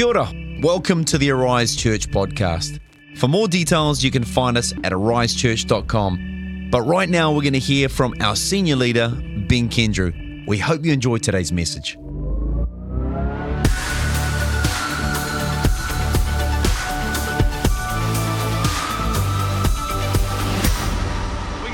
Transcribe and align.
Kia 0.00 0.06
ora. 0.06 0.32
Welcome 0.62 1.04
to 1.04 1.18
the 1.18 1.30
Arise 1.30 1.76
Church 1.76 2.10
podcast. 2.10 2.80
For 3.16 3.28
more 3.28 3.46
details, 3.46 4.02
you 4.02 4.10
can 4.10 4.24
find 4.24 4.56
us 4.56 4.72
at 4.82 4.92
arisechurch.com. 4.92 6.68
But 6.70 6.80
right 6.84 7.06
now, 7.06 7.32
we're 7.34 7.42
going 7.42 7.52
to 7.52 7.58
hear 7.58 7.90
from 7.90 8.14
our 8.18 8.34
senior 8.34 8.76
leader, 8.76 9.10
Ben 9.10 9.68
Kendrew. 9.68 10.46
We 10.46 10.56
hope 10.56 10.86
you 10.86 10.94
enjoy 10.94 11.18
today's 11.18 11.52
message. 11.52 11.98
We're 11.98 12.14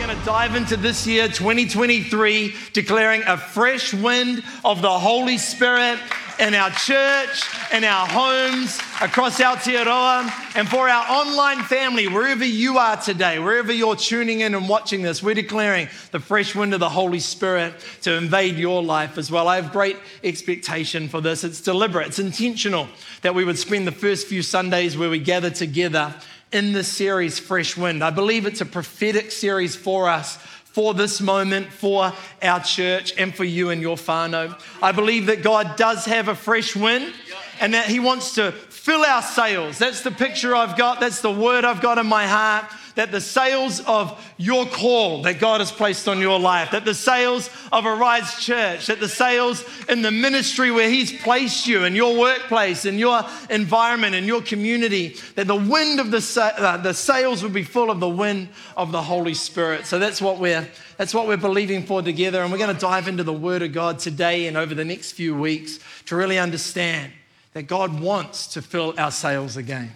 going 0.04 0.18
to 0.18 0.24
dive 0.24 0.56
into 0.56 0.76
this 0.76 1.06
year, 1.06 1.28
2023, 1.28 2.56
declaring 2.72 3.22
a 3.22 3.36
fresh 3.36 3.94
wind 3.94 4.42
of 4.64 4.82
the 4.82 4.98
Holy 4.98 5.38
Spirit 5.38 6.00
in 6.38 6.54
our 6.54 6.70
church, 6.70 7.42
in 7.72 7.82
our 7.84 8.06
homes, 8.06 8.78
across 9.00 9.40
Aotearoa, 9.40 10.30
and 10.56 10.68
for 10.68 10.88
our 10.88 11.04
online 11.10 11.62
family, 11.62 12.08
wherever 12.08 12.44
you 12.44 12.76
are 12.78 12.96
today, 12.96 13.38
wherever 13.38 13.72
you're 13.72 13.96
tuning 13.96 14.40
in 14.40 14.54
and 14.54 14.68
watching 14.68 15.02
this, 15.02 15.22
we're 15.22 15.34
declaring 15.34 15.88
the 16.12 16.20
fresh 16.20 16.54
wind 16.54 16.74
of 16.74 16.80
the 16.80 16.88
Holy 16.88 17.20
Spirit 17.20 17.74
to 18.02 18.12
invade 18.14 18.56
your 18.56 18.82
life 18.82 19.16
as 19.16 19.30
well. 19.30 19.48
I 19.48 19.56
have 19.56 19.72
great 19.72 19.96
expectation 20.22 21.08
for 21.08 21.20
this. 21.20 21.42
It's 21.42 21.62
deliberate, 21.62 22.08
it's 22.08 22.18
intentional 22.18 22.88
that 23.22 23.34
we 23.34 23.44
would 23.44 23.58
spend 23.58 23.86
the 23.86 23.92
first 23.92 24.26
few 24.26 24.42
Sundays 24.42 24.96
where 24.96 25.10
we 25.10 25.18
gather 25.18 25.50
together 25.50 26.14
in 26.52 26.72
this 26.72 26.88
series, 26.88 27.38
Fresh 27.38 27.76
Wind. 27.76 28.04
I 28.04 28.10
believe 28.10 28.46
it's 28.46 28.60
a 28.60 28.66
prophetic 28.66 29.32
series 29.32 29.74
for 29.74 30.08
us 30.08 30.38
for 30.76 30.92
this 30.92 31.22
moment, 31.22 31.72
for 31.72 32.12
our 32.42 32.60
church, 32.60 33.14
and 33.16 33.34
for 33.34 33.44
you 33.44 33.70
and 33.70 33.80
your 33.80 33.96
whānau. 33.96 34.60
I 34.82 34.92
believe 34.92 35.24
that 35.24 35.42
God 35.42 35.74
does 35.76 36.04
have 36.04 36.28
a 36.28 36.34
fresh 36.34 36.76
wind 36.76 37.14
and 37.60 37.72
that 37.72 37.86
He 37.86 37.98
wants 37.98 38.34
to 38.34 38.52
fill 38.52 39.02
our 39.02 39.22
sails. 39.22 39.78
That's 39.78 40.02
the 40.02 40.10
picture 40.10 40.54
I've 40.54 40.76
got, 40.76 41.00
that's 41.00 41.22
the 41.22 41.32
word 41.32 41.64
I've 41.64 41.80
got 41.80 41.96
in 41.96 42.06
my 42.06 42.26
heart. 42.26 42.66
That 42.96 43.12
the 43.12 43.20
sails 43.20 43.80
of 43.80 44.20
your 44.36 44.66
call 44.66 45.22
that 45.22 45.38
God 45.38 45.60
has 45.60 45.70
placed 45.70 46.08
on 46.08 46.20
your 46.20 46.40
life, 46.40 46.72
that 46.72 46.84
the 46.84 46.94
sails 46.94 47.48
of 47.70 47.86
Arise 47.86 48.44
Church, 48.44 48.86
that 48.86 49.00
the 49.00 49.08
sails 49.08 49.64
in 49.88 50.02
the 50.02 50.10
ministry 50.10 50.70
where 50.70 50.90
He's 50.90 51.12
placed 51.12 51.66
you, 51.66 51.84
in 51.84 51.94
your 51.94 52.18
workplace, 52.18 52.84
in 52.84 52.98
your 52.98 53.22
environment, 53.48 54.14
in 54.14 54.24
your 54.24 54.42
community, 54.42 55.16
that 55.36 55.46
the 55.46 55.54
wind 55.54 56.00
of 56.00 56.10
the, 56.10 56.20
sa- 56.20 56.52
uh, 56.56 56.76
the 56.78 56.94
sails 56.94 57.42
would 57.42 57.52
be 57.52 57.62
full 57.62 57.90
of 57.90 58.00
the 58.00 58.08
wind 58.08 58.48
of 58.76 58.92
the 58.92 59.02
Holy 59.02 59.34
Spirit. 59.34 59.86
So 59.86 59.98
that's 59.98 60.20
what 60.20 60.38
we're 60.38 60.66
that's 60.96 61.12
what 61.12 61.26
we're 61.26 61.36
believing 61.36 61.84
for 61.84 62.00
together, 62.00 62.42
and 62.42 62.50
we're 62.50 62.58
going 62.58 62.74
to 62.74 62.80
dive 62.80 63.06
into 63.06 63.22
the 63.22 63.32
Word 63.32 63.62
of 63.62 63.72
God 63.72 63.98
today 63.98 64.46
and 64.46 64.56
over 64.56 64.74
the 64.74 64.84
next 64.84 65.12
few 65.12 65.34
weeks 65.34 65.78
to 66.06 66.16
really 66.16 66.38
understand 66.38 67.12
that 67.52 67.64
God 67.64 68.00
wants 68.00 68.46
to 68.48 68.62
fill 68.62 68.94
our 68.98 69.10
sails 69.10 69.56
again. 69.56 69.92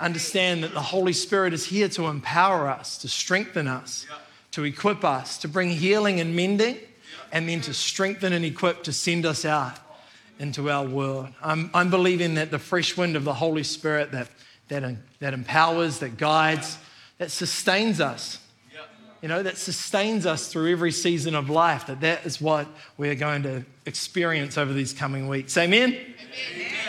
Understand 0.00 0.64
that 0.64 0.74
the 0.74 0.82
Holy 0.82 1.12
Spirit 1.12 1.54
is 1.54 1.66
here 1.66 1.88
to 1.90 2.06
empower 2.06 2.68
us, 2.68 2.98
to 2.98 3.08
strengthen 3.08 3.68
us, 3.68 4.06
to 4.50 4.64
equip 4.64 5.04
us, 5.04 5.38
to 5.38 5.48
bring 5.48 5.70
healing 5.70 6.20
and 6.20 6.34
mending, 6.34 6.78
and 7.30 7.48
then 7.48 7.60
to 7.62 7.74
strengthen 7.74 8.32
and 8.32 8.44
equip 8.44 8.82
to 8.84 8.92
send 8.92 9.24
us 9.24 9.44
out 9.44 9.78
into 10.38 10.68
our 10.70 10.84
world. 10.84 11.28
I'm, 11.42 11.70
I'm 11.72 11.90
believing 11.90 12.34
that 12.34 12.50
the 12.50 12.58
fresh 12.58 12.96
wind 12.96 13.14
of 13.14 13.24
the 13.24 13.34
Holy 13.34 13.62
Spirit 13.62 14.10
that, 14.12 14.28
that, 14.68 14.96
that 15.20 15.32
empowers, 15.32 16.00
that 16.00 16.16
guides, 16.16 16.76
that 17.18 17.30
sustains 17.30 18.00
us, 18.00 18.40
you 19.22 19.28
know, 19.28 19.42
that 19.42 19.56
sustains 19.56 20.26
us 20.26 20.48
through 20.48 20.70
every 20.70 20.92
season 20.92 21.34
of 21.34 21.48
life, 21.48 21.86
that 21.86 22.00
that 22.02 22.26
is 22.26 22.40
what 22.40 22.66
we're 22.98 23.14
going 23.14 23.42
to 23.44 23.64
experience 23.86 24.58
over 24.58 24.72
these 24.72 24.92
coming 24.92 25.28
weeks. 25.28 25.56
Amen? 25.56 25.96
I- 25.96 26.83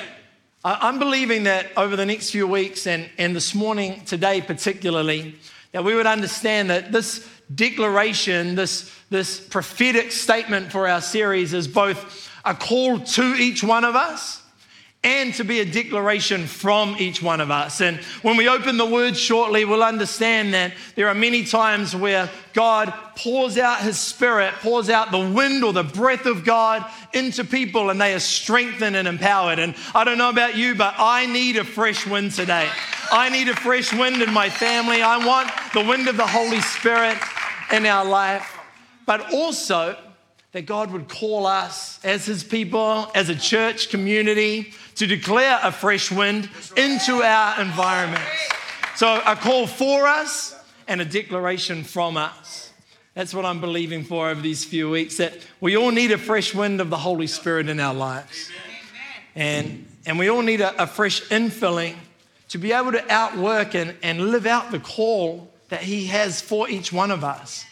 I'm 0.68 0.98
believing 0.98 1.44
that 1.44 1.68
over 1.78 1.96
the 1.96 2.08
next 2.08 2.32
few 2.32 2.48
weeks 2.48 2.88
and, 2.88 3.08
and 3.20 3.36
this 3.36 3.54
morning, 3.54 4.04
today 4.06 4.42
particularly, 4.42 5.36
that 5.74 5.84
we 5.84 5.94
would 5.94 6.08
understand 6.08 6.72
that 6.72 6.92
this 6.92 7.30
declaration, 7.54 8.56
this, 8.56 8.92
this 9.12 9.40
prophetic 9.40 10.12
statement 10.12 10.72
for 10.72 10.88
our 10.88 11.02
series 11.02 11.54
is 11.54 11.68
both 11.68 12.32
a 12.44 12.56
call 12.56 13.00
to 13.00 13.36
each 13.36 13.64
one 13.64 13.84
of 13.84 13.96
us 13.96 14.42
and 15.06 15.36
to 15.36 15.44
be 15.44 15.60
a 15.60 15.66
declaration 15.66 16.48
from 16.48 16.96
each 16.98 17.22
one 17.22 17.40
of 17.40 17.52
us. 17.52 17.80
And 17.80 17.98
when 18.24 18.38
we 18.38 18.50
open 18.50 18.78
the 18.78 18.86
word 18.88 19.16
shortly, 19.16 19.64
we'll 19.64 19.84
understand 19.84 20.56
that 20.56 20.74
there 20.96 21.08
are 21.08 21.14
many 21.14 21.46
times 21.46 21.96
where 21.96 22.28
God 22.54 22.92
pours 23.16 23.60
out 23.60 23.82
his 23.82 24.00
spirit, 24.00 24.52
pours 24.56 24.90
out 24.90 25.12
the 25.12 25.30
wind 25.30 25.64
or 25.64 25.74
the 25.74 25.84
breath 25.84 26.26
of 26.26 26.44
God 26.44 26.84
into 27.14 27.44
people, 27.44 27.92
and 27.92 28.02
they 28.02 28.16
are 28.16 28.20
strengthened 28.20 28.96
and 28.96 29.08
empowered. 29.08 29.60
And 29.60 29.76
I 29.94 30.06
don't 30.06 30.18
know 30.18 30.30
about 30.30 30.58
you, 30.58 30.74
but 30.74 30.96
I 30.98 31.28
need 31.28 31.58
a 31.58 31.64
fresh 31.64 32.08
wind 32.08 32.32
today. 32.32 32.68
I 33.12 33.30
need 33.30 33.48
a 33.48 33.56
fresh 33.56 33.94
wind 33.94 34.24
in 34.24 34.34
my 34.34 34.50
family. 34.50 35.04
I 35.04 35.24
want 35.24 35.52
the 35.74 35.88
wind 35.88 36.08
of 36.08 36.18
the 36.18 36.26
Holy 36.26 36.62
Spirit 36.62 37.18
in 37.72 37.86
our 37.86 38.04
life, 38.04 38.58
but 39.06 39.32
also 39.32 39.96
that 40.56 40.66
God 40.66 40.90
would 40.92 41.10
call 41.10 41.46
us 41.46 42.00
as 42.06 42.26
His 42.26 42.42
people, 42.42 43.12
as 43.14 43.28
a 43.28 43.36
church 43.36 43.90
community, 43.90 44.74
to 44.96 45.08
declare 45.08 45.60
a 45.62 45.72
fresh 45.72 46.12
wind 46.12 46.50
into 46.76 47.22
our 47.22 47.62
environment. 47.62 48.24
So, 48.96 49.22
a 49.26 49.36
call 49.36 49.68
for 49.68 50.08
us 50.08 50.56
and 50.88 51.02
a 51.02 51.06
declaration 51.06 51.84
from 51.84 52.18
us. 52.18 52.72
That's 53.14 53.34
what 53.34 53.46
I'm 53.46 53.62
believing 53.62 54.04
for 54.04 54.30
over 54.30 54.42
these 54.42 54.66
few 54.66 54.90
weeks 54.90 55.18
that 55.18 55.38
we 55.62 55.78
all 55.78 55.92
need 55.92 56.12
a 56.12 56.18
fresh 56.18 56.54
wind 56.54 56.82
of 56.82 56.90
the 56.90 56.98
Holy 56.98 57.28
Spirit 57.28 57.70
in 57.70 57.80
our 57.80 57.94
lives. 57.94 58.52
And, 59.36 59.86
and 60.06 60.20
we 60.20 60.30
all 60.30 60.42
need 60.42 60.62
a, 60.62 60.84
a 60.84 60.88
fresh 60.88 61.22
infilling 61.30 61.96
to 62.50 62.58
be 62.58 62.72
able 62.72 62.92
to 62.92 63.12
outwork 63.12 63.74
and, 63.74 63.96
and 64.04 64.32
live 64.32 64.46
out 64.46 64.72
the 64.72 64.80
call 64.80 65.52
that 65.70 65.82
He 65.82 66.08
has 66.08 66.42
for 66.42 66.70
each 66.70 66.94
one 66.94 67.12
of 67.12 67.24
us. 67.24 67.66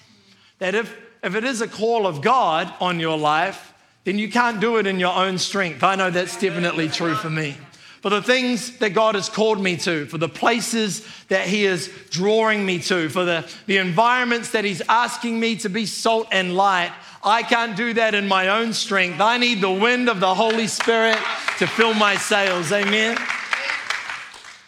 That 0.60 0.76
if, 0.76 0.98
if 1.22 1.36
it 1.36 1.44
is 1.44 1.62
a 1.62 1.68
call 1.68 2.08
of 2.08 2.22
God 2.22 2.74
on 2.80 3.00
your 3.00 3.18
life, 3.18 3.73
then 4.04 4.20
you 4.20 4.30
can't 4.30 4.60
do 4.60 4.78
it 4.78 4.88
in 4.88 5.00
your 5.00 5.16
own 5.16 5.38
strength. 5.38 5.84
I 5.84 5.96
know 5.96 6.10
that's 6.10 6.40
definitely 6.40 6.90
true 6.90 7.16
for 7.16 7.30
me. 7.30 7.56
For 8.02 8.10
the 8.10 8.22
things 8.22 8.80
that 8.80 8.90
God 8.90 9.16
has 9.16 9.30
called 9.30 9.62
me 9.62 9.78
to, 9.78 10.06
for 10.08 10.18
the 10.18 10.28
places 10.28 11.08
that 11.30 11.48
He 11.48 11.66
is 11.66 11.90
drawing 12.10 12.66
me 12.66 12.80
to, 12.80 13.08
for 13.08 13.24
the, 13.24 13.50
the 13.66 13.78
environments 13.78 14.52
that 14.52 14.66
He's 14.66 14.82
asking 14.90 15.40
me 15.40 15.56
to 15.58 15.70
be 15.70 15.86
salt 15.86 16.28
and 16.30 16.54
light, 16.54 16.92
I 17.24 17.44
can't 17.44 17.78
do 17.78 17.94
that 17.94 18.14
in 18.14 18.28
my 18.28 18.50
own 18.50 18.74
strength. 18.74 19.22
I 19.22 19.38
need 19.38 19.62
the 19.62 19.72
wind 19.72 20.10
of 20.10 20.20
the 20.20 20.36
Holy 20.36 20.68
Spirit 20.68 21.18
to 21.60 21.66
fill 21.66 21.94
my 21.94 22.18
sails. 22.18 22.74
Amen. 22.74 23.18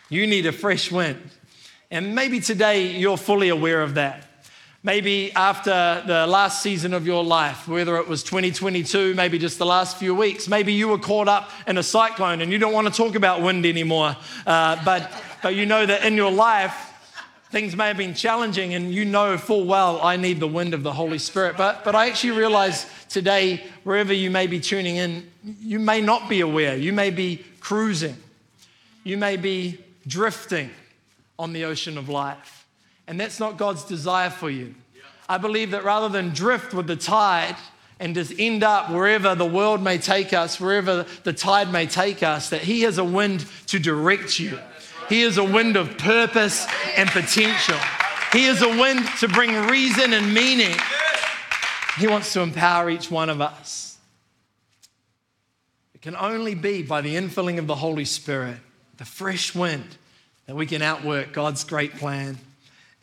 You 0.10 0.28
need 0.28 0.46
a 0.46 0.54
fresh 0.54 0.90
wind. 0.90 1.30
And 1.92 2.16
maybe 2.16 2.40
today 2.40 2.92
you're 2.92 3.18
fully 3.18 3.50
aware 3.50 3.82
of 3.82 3.96
that. 3.96 4.25
Maybe 4.86 5.34
after 5.34 6.04
the 6.06 6.28
last 6.28 6.62
season 6.62 6.94
of 6.94 7.08
your 7.08 7.24
life, 7.24 7.68
whether 7.68 7.98
it 7.98 8.08
was 8.08 8.22
2022, 8.22 9.16
maybe 9.16 9.40
just 9.40 9.58
the 9.58 9.66
last 9.66 9.98
few 9.98 10.14
weeks, 10.14 10.48
maybe 10.48 10.74
you 10.74 10.90
were 10.90 11.00
caught 11.00 11.28
up 11.28 11.50
in 11.66 11.80
a 11.80 11.82
cyclone 11.82 12.40
and 12.40 12.52
you 12.52 12.60
don't 12.60 12.72
want 12.72 12.86
to 12.86 12.94
talk 12.94 13.16
about 13.16 13.42
wind 13.42 13.66
anymore. 13.66 14.16
Uh, 14.46 14.80
but, 14.86 15.12
but 15.42 15.56
you 15.56 15.66
know 15.66 15.88
that 15.88 16.06
in 16.06 16.14
your 16.14 16.30
life, 16.30 16.94
things 17.50 17.76
may 17.76 17.88
have 17.88 17.98
been 17.98 18.14
challenging 18.14 18.76
and 18.76 18.94
you 18.94 19.06
know 19.06 19.40
full 19.40 19.66
well 19.66 20.00
I 20.04 20.18
need 20.18 20.40
the 20.40 20.48
wind 20.48 20.76
of 20.76 20.84
the 20.84 20.94
Holy 20.94 21.18
Spirit. 21.18 21.58
But, 21.58 21.84
but 21.84 21.96
I 21.96 22.08
actually 22.08 22.38
realize 22.38 22.86
today, 23.10 23.66
wherever 23.86 24.14
you 24.14 24.30
may 24.30 24.46
be 24.46 24.60
tuning 24.60 24.98
in, 24.98 25.32
you 25.62 25.80
may 25.80 26.00
not 26.00 26.30
be 26.30 26.42
aware. 26.42 26.78
You 26.78 26.94
may 26.94 27.10
be 27.10 27.44
cruising. 27.60 28.18
You 29.04 29.18
may 29.18 29.36
be 29.36 29.80
drifting 30.06 30.70
on 31.40 31.54
the 31.54 31.66
ocean 31.66 31.98
of 31.98 32.08
life. 32.08 32.55
And 33.08 33.20
that's 33.20 33.40
not 33.40 33.58
God's 33.58 33.84
desire 33.84 34.30
for 34.30 34.50
you. 34.50 34.76
I 35.28 35.38
believe 35.38 35.72
that 35.72 35.84
rather 35.84 36.10
than 36.10 36.30
drift 36.30 36.74
with 36.74 36.88
the 36.88 36.96
tide 36.96 37.56
and 38.00 38.14
just 38.14 38.34
end 38.38 38.64
up 38.64 38.92
wherever 38.92 39.36
the 39.36 39.46
world 39.46 39.82
may 39.82 39.98
take 39.98 40.34
us, 40.34 40.60
wherever 40.60 41.06
the 41.24 41.34
tide 41.34 41.72
may 41.72 41.86
take 41.88 42.24
us, 42.24 42.50
that 42.50 42.62
He 42.62 42.82
has 42.82 42.98
a 42.98 43.04
wind 43.04 43.46
to 43.68 43.80
direct 43.80 44.40
you. 44.40 44.60
He 45.10 45.22
is 45.22 45.38
a 45.38 45.44
wind 45.44 45.78
of 45.78 45.98
purpose 45.98 46.68
and 46.96 47.10
potential. 47.10 47.78
He 48.34 48.46
is 48.46 48.62
a 48.62 48.70
wind 48.70 49.08
to 49.20 49.28
bring 49.28 49.68
reason 49.68 50.14
and 50.14 50.34
meaning. 50.34 50.76
He 51.98 52.08
wants 52.08 52.34
to 52.34 52.42
empower 52.42 52.90
each 52.90 53.10
one 53.10 53.30
of 53.30 53.40
us. 53.40 53.98
It 55.94 56.02
can 56.02 56.16
only 56.16 56.54
be 56.54 56.84
by 56.84 57.02
the 57.02 57.16
infilling 57.16 57.58
of 57.58 57.68
the 57.68 57.76
Holy 57.76 58.06
Spirit, 58.06 58.58
the 58.98 59.06
fresh 59.06 59.56
wind, 59.56 59.98
that 60.48 60.56
we 60.56 60.66
can 60.66 60.82
outwork 60.82 61.32
God's 61.32 61.64
great 61.64 61.96
plan 61.96 62.38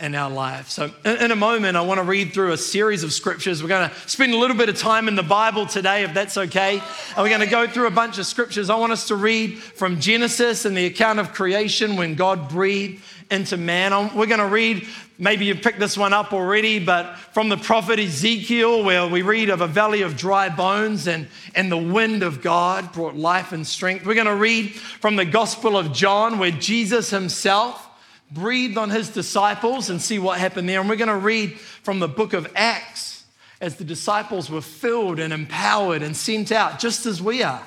in 0.03 0.17
our 0.17 0.29
life. 0.29 0.69
So, 0.69 0.91
in, 1.05 1.31
a 1.31 1.37
moment, 1.37 1.77
I 1.77 1.81
want 1.81 1.99
to 1.99 2.05
read 2.05 2.35
through 2.35 2.51
a 2.51 2.57
series 2.57 3.05
of 3.05 3.13
scriptures. 3.13 3.63
We're 3.63 3.69
going 3.69 3.89
to 3.89 4.09
spend 4.09 4.35
a 4.35 4.37
little 4.37 4.57
bit 4.57 4.69
of 4.69 4.77
time 4.77 5.07
in 5.07 5.15
the 5.15 5.23
Bible 5.23 5.65
today, 5.65 6.03
if 6.03 6.13
that's 6.13 6.37
okay. 6.37 6.83
And 7.11 7.19
we're 7.19 7.29
going 7.29 7.41
to 7.41 7.47
go 7.47 7.69
through 7.69 7.87
a 7.87 7.93
bunch 7.93 8.19
of 8.19 8.27
scriptures. 8.27 8.69
I 8.69 8.75
want 8.75 8.91
us 8.91 9.07
to 9.09 9.17
read 9.17 9.63
from 9.63 10.01
Genesis 10.01 10.65
and 10.65 10.77
the 10.77 10.87
account 10.87 11.21
of 11.21 11.33
creation 11.33 11.95
when 11.95 12.17
God 12.17 12.49
breathed 12.49 13.01
into 13.31 13.57
man. 13.57 13.93
Um, 13.93 14.15
we're 14.17 14.27
going 14.27 14.41
to 14.41 14.47
read, 14.47 14.89
maybe 15.21 15.45
you've 15.45 15.63
picked 15.63 15.79
this 15.79 15.97
one 15.97 16.13
up 16.13 16.33
already, 16.33 16.81
but 16.81 17.17
from 17.33 17.49
the 17.49 17.57
prophet 17.57 18.01
Ezekiel, 18.01 18.83
where 18.83 19.07
we 19.07 19.23
read 19.23 19.51
of 19.51 19.61
a 19.61 19.69
valley 19.69 20.03
of 20.03 20.17
dry 20.17 20.49
bones 20.49 21.07
and, 21.07 21.29
and 21.55 21.71
the 21.71 21.79
wind 21.79 22.25
of 22.25 22.43
God 22.43 22.93
brought 22.93 23.15
life 23.15 23.53
and 23.53 23.65
strength. 23.65 24.05
We're 24.05 24.15
going 24.15 24.27
to 24.27 24.35
read 24.35 24.75
from 24.75 25.15
the 25.15 25.25
Gospel 25.25 25.77
of 25.77 25.93
John, 25.93 26.41
where 26.41 26.51
Jesus 26.51 27.11
himself 27.11 27.89
breathed 28.32 28.79
on 28.79 28.90
his 28.90 29.11
disciples 29.11 29.90
and 29.90 30.00
see 30.00 30.19
what 30.19 30.38
happened 30.38 30.69
there. 30.69 30.81
And 30.81 30.88
we're 30.88 30.96
going 30.96 31.08
to 31.08 31.17
read 31.17 31.58
from 31.82 31.99
the 31.99 32.08
book 32.08 32.32
of 32.32 32.50
Acts 32.55 33.25
as 33.61 33.76
the 33.76 33.84
disciples 33.84 34.50
were 34.50 34.61
filled 34.61 35.20
and 35.20 35.32
empowered 35.32 36.02
and 36.02 36.17
sent 36.17 36.50
out, 36.50 36.79
just 36.79 37.06
as 37.06 37.23
we 37.23 37.43
are, 37.43 37.62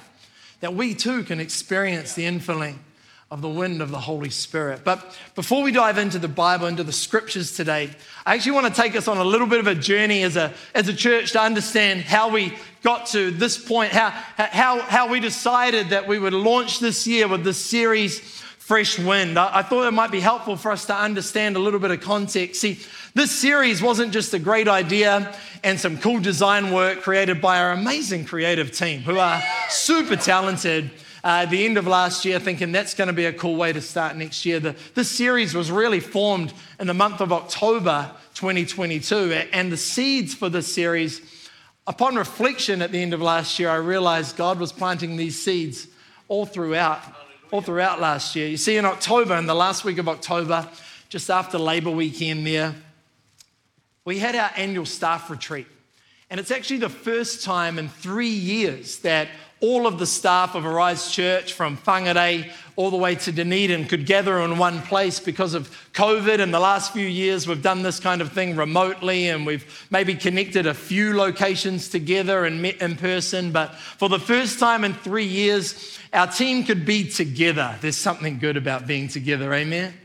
that 0.60 0.74
we 0.74 0.94
too 0.94 1.24
can 1.24 1.40
experience 1.40 2.14
the 2.14 2.24
infilling 2.24 2.76
of 3.32 3.42
the 3.42 3.50
wind 3.50 3.82
of 3.82 3.90
the 3.90 4.00
Holy 4.00 4.30
Spirit. 4.30 4.82
But 4.84 5.18
before 5.34 5.64
we 5.64 5.72
dive 5.72 5.98
into 5.98 6.20
the 6.20 6.28
Bible, 6.28 6.68
into 6.68 6.84
the 6.84 6.92
scriptures 6.92 7.56
today, 7.56 7.90
I 8.26 8.36
actually 8.36 8.52
want 8.52 8.74
to 8.74 8.82
take 8.82 8.96
us 8.96 9.08
on 9.08 9.18
a 9.18 9.24
little 9.24 9.48
bit 9.48 9.60
of 9.60 9.68
a 9.68 9.74
journey 9.74 10.24
as 10.24 10.36
a, 10.36 10.54
as 10.76 10.88
a 10.88 10.94
church 10.94 11.32
to 11.32 11.42
understand 11.42 12.02
how 12.02 12.30
we 12.30 12.54
got 12.84 13.08
to 13.08 13.32
this 13.32 13.58
point, 13.58 13.92
how, 13.92 14.10
how, 14.10 14.80
how 14.80 15.10
we 15.10 15.20
decided 15.20 15.90
that 15.90 16.08
we 16.08 16.20
would 16.20 16.34
launch 16.34 16.80
this 16.80 17.08
year 17.08 17.28
with 17.28 17.44
this 17.44 17.58
series 17.58 18.35
fresh 18.66 18.98
wind. 18.98 19.38
I, 19.38 19.62
thought 19.62 19.86
it 19.86 19.92
might 19.92 20.10
be 20.10 20.20
helpful 20.20 20.56
for 20.56 20.72
us 20.72 20.86
to 20.88 20.96
understand 20.96 21.56
a 21.56 21.60
little 21.60 21.80
bit 21.80 21.92
of 21.92 22.02
context. 22.02 22.62
See, 22.62 22.80
this 23.14 23.30
series 23.30 23.80
wasn't 23.80 24.12
just 24.12 24.34
a 24.34 24.40
great 24.40 24.68
idea 24.68 25.38
and 25.64 25.80
some 25.80 26.00
cool 26.00 26.20
design 26.20 26.72
work 26.74 27.04
created 27.04 27.40
by 27.42 27.60
our 27.60 27.74
amazing 27.74 28.26
creative 28.26 28.72
team 28.72 29.02
who 29.02 29.20
are 29.20 29.40
super 29.70 30.16
talented. 30.16 30.90
Uh, 31.24 31.42
at 31.44 31.52
the 31.52 31.64
end 31.66 31.78
of 31.78 31.86
last 31.86 32.26
year, 32.26 32.40
thinking 32.40 32.72
that's 32.72 32.96
going 32.96 33.08
to 33.08 33.14
be 33.14 33.26
a 33.26 33.34
cool 33.34 33.56
way 33.56 33.72
to 33.72 33.82
start 33.82 34.16
next 34.16 34.48
year. 34.48 34.60
The, 34.60 34.76
this 34.96 35.12
series 35.12 35.54
was 35.54 35.72
really 35.72 36.00
formed 36.00 36.52
in 36.80 36.88
the 36.88 36.94
month 36.94 37.22
of 37.22 37.32
October 37.32 38.12
2022, 38.34 39.32
and 39.52 39.72
the 39.72 39.78
seeds 39.78 40.34
for 40.36 40.50
this 40.50 40.72
series, 40.72 41.22
upon 41.86 42.16
reflection 42.16 42.84
at 42.84 42.92
the 42.92 43.02
end 43.02 43.14
of 43.14 43.22
last 43.22 43.60
year, 43.60 43.70
I 43.70 43.78
realized 43.78 44.38
God 44.38 44.60
was 44.60 44.72
planting 44.72 45.18
these 45.18 45.40
seeds 45.40 45.88
all 46.28 46.46
throughout 46.46 47.25
all 47.56 47.62
throughout 47.62 48.02
last 48.02 48.36
year. 48.36 48.50
You 48.50 48.58
see, 48.58 48.76
in 48.76 48.84
October, 48.84 49.34
in 49.38 49.46
the 49.46 49.56
last 49.56 49.86
week 49.86 49.98
of 49.98 50.10
October, 50.10 50.68
just 51.08 51.30
after 51.30 51.58
Labor 51.58 51.90
weekend 51.90 52.46
there, 52.46 52.76
we 54.04 54.20
had 54.20 54.36
our 54.36 54.52
annual 54.58 54.86
staff 54.86 55.30
retreat. 55.30 55.66
And 56.30 56.38
it's 56.38 56.52
actually 56.52 56.80
the 56.80 56.90
first 56.90 57.46
time 57.46 57.80
in 57.80 57.88
three 57.88 58.28
years 58.28 59.00
that 59.00 59.30
all 59.66 59.88
of 59.88 59.98
the 59.98 60.06
staff 60.06 60.54
of 60.54 60.64
Arise 60.64 61.12
Church 61.12 61.54
from 61.54 61.76
Whangarei 61.78 62.52
all 62.76 62.92
the 62.92 62.98
way 62.98 63.16
to 63.16 63.32
Dunedin 63.32 63.88
could 63.88 64.06
gather 64.06 64.40
in 64.42 64.60
one 64.60 64.80
place 64.84 65.20
because 65.20 65.56
of 65.56 65.72
COVID. 65.94 66.38
In 66.38 66.52
the 66.52 66.60
last 66.60 66.94
few 66.94 67.08
years, 67.08 67.48
we've 67.48 67.64
done 67.64 67.82
this 67.82 68.00
kind 68.00 68.22
of 68.22 68.32
thing 68.32 68.56
remotely 68.56 69.30
and 69.30 69.44
we've 69.44 69.88
maybe 69.90 70.14
connected 70.14 70.68
a 70.68 70.74
few 70.76 71.18
locations 71.18 71.90
together 71.90 72.46
and 72.46 72.62
met 72.62 72.80
in 72.80 72.96
person. 72.96 73.52
But 73.52 73.74
for 73.74 74.08
the 74.08 74.20
first 74.20 74.60
time 74.60 74.84
in 74.84 74.94
three 74.94 75.26
years, 75.26 75.98
our 76.14 76.28
team 76.28 76.64
could 76.64 76.86
be 76.86 77.10
together. 77.10 77.76
There's 77.82 77.98
something 77.98 78.38
good 78.38 78.58
about 78.58 78.86
being 78.86 79.08
together, 79.08 79.52
amen? 79.52 79.96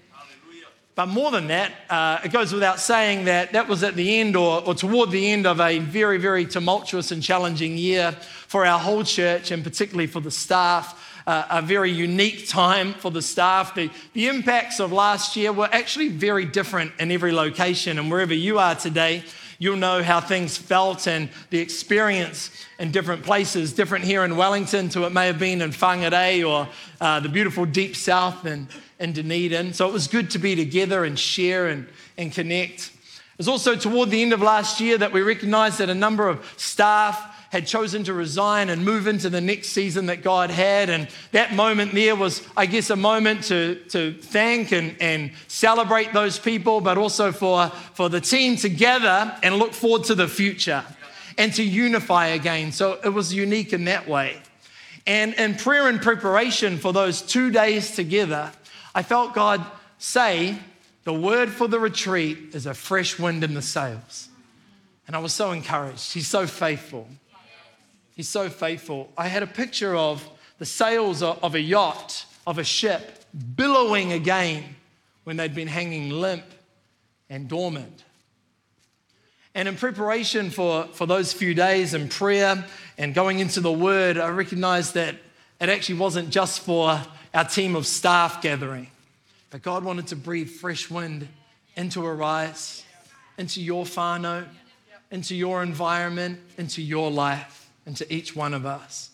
But 0.94 1.06
more 1.06 1.30
than 1.30 1.46
that, 1.48 1.72
uh, 1.88 2.20
it 2.24 2.32
goes 2.32 2.52
without 2.52 2.78
saying 2.78 3.24
that 3.24 3.52
that 3.52 3.68
was 3.68 3.82
at 3.82 3.94
the 3.94 4.20
end 4.20 4.36
or, 4.36 4.62
or 4.66 4.74
toward 4.74 5.10
the 5.10 5.30
end 5.30 5.46
of 5.46 5.60
a 5.60 5.78
very, 5.78 6.18
very 6.18 6.44
tumultuous 6.44 7.10
and 7.10 7.22
challenging 7.22 7.78
year 7.78 8.16
for 8.50 8.66
our 8.66 8.80
whole 8.80 9.04
church 9.04 9.52
and 9.52 9.62
particularly 9.62 10.08
for 10.08 10.18
the 10.18 10.30
staff. 10.30 11.22
Uh, 11.24 11.46
a 11.50 11.62
very 11.62 11.92
unique 11.92 12.48
time 12.48 12.92
for 12.94 13.08
the 13.08 13.22
staff. 13.22 13.76
The, 13.76 13.90
the 14.12 14.26
impacts 14.26 14.80
of 14.80 14.90
last 14.90 15.36
year 15.36 15.52
were 15.52 15.68
actually 15.70 16.08
very 16.08 16.46
different 16.46 16.90
in 16.98 17.12
every 17.12 17.30
location, 17.30 17.96
and 17.96 18.10
wherever 18.10 18.34
you 18.34 18.58
are 18.58 18.74
today, 18.74 19.22
you'll 19.60 19.76
know 19.76 20.02
how 20.02 20.20
things 20.20 20.58
felt 20.58 21.06
and 21.06 21.28
the 21.50 21.60
experience 21.60 22.50
in 22.80 22.90
different 22.90 23.22
places, 23.22 23.72
different 23.72 24.04
here 24.04 24.24
in 24.24 24.36
Wellington 24.36 24.88
to 24.88 25.04
it 25.04 25.12
may 25.12 25.28
have 25.28 25.38
been 25.38 25.62
in 25.62 25.70
Whangarei 25.70 26.44
or 26.44 26.68
uh, 27.00 27.20
the 27.20 27.28
beautiful 27.28 27.64
deep 27.64 27.94
south 27.94 28.46
and 28.46 28.66
in 28.98 29.12
Dunedin. 29.12 29.74
So 29.74 29.88
it 29.88 29.92
was 29.92 30.08
good 30.08 30.28
to 30.32 30.40
be 30.40 30.56
together 30.56 31.04
and 31.04 31.16
share 31.16 31.68
and, 31.68 31.86
and 32.18 32.32
connect. 32.32 32.80
It 32.80 33.38
was 33.38 33.46
also 33.46 33.76
toward 33.76 34.10
the 34.10 34.20
end 34.20 34.32
of 34.32 34.42
last 34.42 34.80
year 34.80 34.98
that 34.98 35.12
we 35.12 35.22
recognized 35.22 35.78
that 35.78 35.88
a 35.88 35.94
number 35.94 36.28
of 36.28 36.52
staff 36.56 37.29
had 37.50 37.66
chosen 37.66 38.04
to 38.04 38.14
resign 38.14 38.70
and 38.70 38.84
move 38.84 39.08
into 39.08 39.28
the 39.28 39.40
next 39.40 39.70
season 39.70 40.06
that 40.06 40.22
God 40.22 40.50
had. 40.50 40.88
And 40.88 41.08
that 41.32 41.52
moment 41.52 41.92
there 41.92 42.14
was, 42.14 42.46
I 42.56 42.66
guess, 42.66 42.90
a 42.90 42.96
moment 42.96 43.44
to, 43.44 43.74
to 43.90 44.12
thank 44.14 44.72
and, 44.72 44.96
and 45.00 45.32
celebrate 45.48 46.12
those 46.12 46.38
people, 46.38 46.80
but 46.80 46.96
also 46.96 47.32
for, 47.32 47.68
for 47.94 48.08
the 48.08 48.20
team 48.20 48.56
together 48.56 49.36
and 49.42 49.56
look 49.56 49.72
forward 49.72 50.04
to 50.04 50.14
the 50.14 50.28
future 50.28 50.84
and 51.36 51.52
to 51.54 51.64
unify 51.64 52.28
again. 52.28 52.70
So 52.70 53.00
it 53.04 53.08
was 53.08 53.34
unique 53.34 53.72
in 53.72 53.84
that 53.86 54.08
way. 54.08 54.40
And 55.04 55.34
in 55.34 55.56
prayer 55.56 55.88
and 55.88 56.00
preparation 56.00 56.78
for 56.78 56.92
those 56.92 57.20
two 57.20 57.50
days 57.50 57.96
together, 57.96 58.52
I 58.94 59.02
felt 59.02 59.34
God 59.34 59.64
say, 59.98 60.56
the 61.02 61.14
word 61.14 61.50
for 61.50 61.66
the 61.66 61.80
retreat 61.80 62.54
is 62.54 62.66
a 62.66 62.74
fresh 62.74 63.18
wind 63.18 63.42
in 63.42 63.54
the 63.54 63.62
sails. 63.62 64.28
And 65.08 65.16
I 65.16 65.18
was 65.18 65.32
so 65.32 65.50
encouraged. 65.50 66.12
He's 66.12 66.28
so 66.28 66.46
faithful. 66.46 67.08
He's 68.20 68.28
so 68.28 68.50
faithful. 68.50 69.10
I 69.16 69.28
had 69.28 69.42
a 69.42 69.46
picture 69.46 69.96
of 69.96 70.22
the 70.58 70.66
sails 70.66 71.22
of 71.22 71.54
a 71.54 71.58
yacht, 71.58 72.26
of 72.46 72.58
a 72.58 72.64
ship, 72.64 73.24
billowing 73.56 74.12
again 74.12 74.76
when 75.24 75.38
they'd 75.38 75.54
been 75.54 75.68
hanging 75.68 76.10
limp 76.10 76.44
and 77.30 77.48
dormant. 77.48 78.04
And 79.54 79.66
in 79.68 79.76
preparation 79.76 80.50
for, 80.50 80.84
for 80.92 81.06
those 81.06 81.32
few 81.32 81.54
days 81.54 81.94
in 81.94 82.10
prayer 82.10 82.62
and 82.98 83.14
going 83.14 83.38
into 83.38 83.62
the 83.62 83.72
Word, 83.72 84.18
I 84.18 84.28
recognized 84.28 84.92
that 84.92 85.14
it 85.58 85.70
actually 85.70 85.98
wasn't 85.98 86.28
just 86.28 86.60
for 86.60 87.00
our 87.32 87.44
team 87.46 87.74
of 87.74 87.86
staff 87.86 88.42
gathering. 88.42 88.88
But 89.48 89.62
God 89.62 89.82
wanted 89.82 90.08
to 90.08 90.16
breathe 90.16 90.50
fresh 90.50 90.90
wind 90.90 91.26
into 91.74 92.04
Arise, 92.04 92.84
into 93.38 93.62
your 93.62 93.86
whānau, 93.86 94.44
into 95.10 95.34
your 95.34 95.62
environment, 95.62 96.38
into 96.58 96.82
your 96.82 97.10
life, 97.10 97.59
into 97.90 98.06
each 98.12 98.36
one 98.36 98.54
of 98.54 98.64
us. 98.64 99.10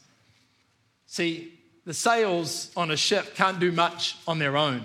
See, 1.06 1.58
the 1.86 1.94
sails 1.94 2.70
on 2.76 2.90
a 2.90 2.96
ship 2.96 3.34
can't 3.34 3.58
do 3.58 3.72
much 3.72 4.16
on 4.28 4.38
their 4.38 4.54
own. 4.56 4.84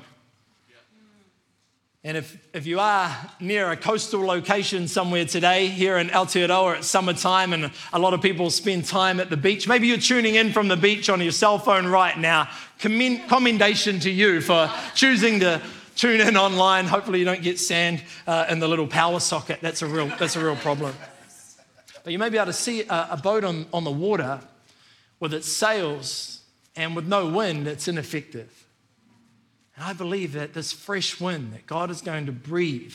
And 2.04 2.16
if, 2.18 2.38
if 2.54 2.66
you 2.66 2.80
are 2.80 3.16
near 3.42 3.70
a 3.70 3.76
coastal 3.76 4.22
location 4.22 4.88
somewhere 4.88 5.26
today, 5.26 5.68
here 5.68 5.98
in 5.98 6.08
Aotearoa, 6.08 6.78
it's 6.78 6.88
summertime 6.88 7.54
and 7.54 7.70
a 7.92 8.00
lot 8.00 8.14
of 8.14 8.22
people 8.22 8.50
spend 8.50 8.86
time 8.86 9.20
at 9.20 9.30
the 9.30 9.38
beach. 9.38 9.68
Maybe 9.68 9.88
you're 9.88 9.98
tuning 9.98 10.36
in 10.36 10.54
from 10.54 10.70
the 10.70 10.78
beach 10.78 11.10
on 11.10 11.20
your 11.22 11.34
cell 11.34 11.60
phone 11.60 11.86
right 11.86 12.18
now. 12.18 12.50
Commend, 12.80 13.28
commendation 13.28 14.00
to 14.00 14.10
you 14.10 14.40
for 14.40 14.72
choosing 14.96 15.42
to 15.42 15.62
tune 15.96 16.22
in 16.22 16.38
online. 16.38 16.86
Hopefully, 16.86 17.20
you 17.20 17.26
don't 17.26 17.44
get 17.44 17.60
sand 17.60 18.02
uh, 18.26 18.46
in 18.50 18.60
the 18.60 18.68
little 18.68 18.88
power 18.88 19.20
socket. 19.20 19.60
That's 19.62 19.82
a 19.82 19.86
real, 19.86 20.08
that's 20.18 20.36
a 20.38 20.44
real 20.44 20.56
problem. 20.56 20.96
But 22.04 22.14
you 22.14 22.20
may 22.20 22.30
be 22.30 22.38
able 22.38 22.48
to 22.48 22.54
see 22.54 22.84
a, 22.84 23.10
a 23.12 23.20
boat 23.22 23.44
on, 23.44 23.66
on 23.74 23.84
the 23.84 23.92
water 23.92 24.40
with 25.20 25.34
its 25.34 25.48
sails 25.48 26.42
and 26.76 26.96
with 26.96 27.08
no 27.08 27.28
wind, 27.28 27.68
it's 27.68 27.88
ineffective. 27.88 28.66
And 29.76 29.86
I 29.86 29.94
believe 29.94 30.34
that 30.34 30.54
this 30.54 30.72
fresh 30.72 31.20
wind 31.20 31.54
that 31.54 31.66
God 31.66 31.92
is 31.92 32.02
going 32.02 32.26
to 32.26 32.32
breathe 32.32 32.94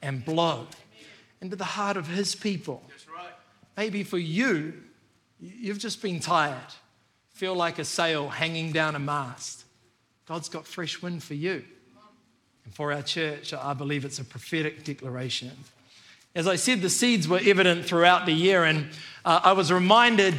and 0.00 0.24
blow 0.24 0.66
into 1.40 1.56
the 1.56 1.64
heart 1.64 1.96
of 1.96 2.08
His 2.08 2.34
people. 2.34 2.82
Maybe 3.76 4.02
for 4.02 4.18
you, 4.18 4.74
you've 5.40 5.78
just 5.78 6.02
been 6.02 6.20
tired, 6.20 6.56
feel 7.30 7.54
like 7.54 7.78
a 7.78 7.84
sail 7.84 8.28
hanging 8.28 8.72
down 8.72 8.94
a 8.94 8.98
mast. 8.98 9.64
God's 10.26 10.48
got 10.48 10.66
fresh 10.66 11.02
wind 11.02 11.22
for 11.22 11.34
you. 11.34 11.64
And 12.64 12.74
for 12.74 12.92
our 12.92 13.02
church, 13.02 13.52
I 13.52 13.74
believe 13.74 14.04
it's 14.04 14.18
a 14.18 14.24
prophetic 14.24 14.84
declaration. 14.84 15.50
As 16.34 16.48
I 16.48 16.56
said, 16.56 16.80
the 16.80 16.88
seeds 16.88 17.28
were 17.28 17.40
evident 17.44 17.84
throughout 17.84 18.24
the 18.24 18.32
year, 18.32 18.64
and 18.64 18.86
uh, 19.22 19.40
I 19.44 19.52
was 19.52 19.70
reminded 19.70 20.34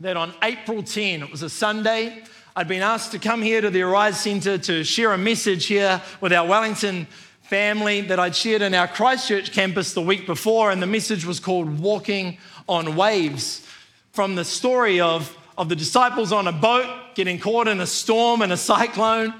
that 0.00 0.16
on 0.16 0.32
April 0.42 0.82
10, 0.82 1.22
it 1.22 1.30
was 1.30 1.42
a 1.42 1.50
Sunday, 1.50 2.24
I'd 2.56 2.68
been 2.68 2.80
asked 2.80 3.12
to 3.12 3.18
come 3.18 3.42
here 3.42 3.60
to 3.60 3.68
the 3.68 3.82
Arise 3.82 4.18
Centre 4.18 4.56
to 4.56 4.82
share 4.82 5.12
a 5.12 5.18
message 5.18 5.66
here 5.66 6.00
with 6.22 6.32
our 6.32 6.48
Wellington 6.48 7.06
family 7.42 8.00
that 8.00 8.18
I'd 8.18 8.34
shared 8.34 8.62
in 8.62 8.72
our 8.72 8.88
Christchurch 8.88 9.52
campus 9.52 9.92
the 9.92 10.00
week 10.00 10.24
before, 10.24 10.70
and 10.70 10.80
the 10.80 10.86
message 10.86 11.26
was 11.26 11.38
called 11.38 11.80
Walking 11.80 12.38
on 12.66 12.96
Waves 12.96 13.68
from 14.12 14.36
the 14.36 14.44
story 14.44 15.00
of, 15.00 15.36
of 15.58 15.68
the 15.68 15.76
disciples 15.76 16.32
on 16.32 16.46
a 16.46 16.52
boat 16.52 16.88
getting 17.14 17.38
caught 17.38 17.68
in 17.68 17.80
a 17.80 17.86
storm 17.86 18.40
and 18.40 18.52
a 18.52 18.56
cyclone. 18.56 19.34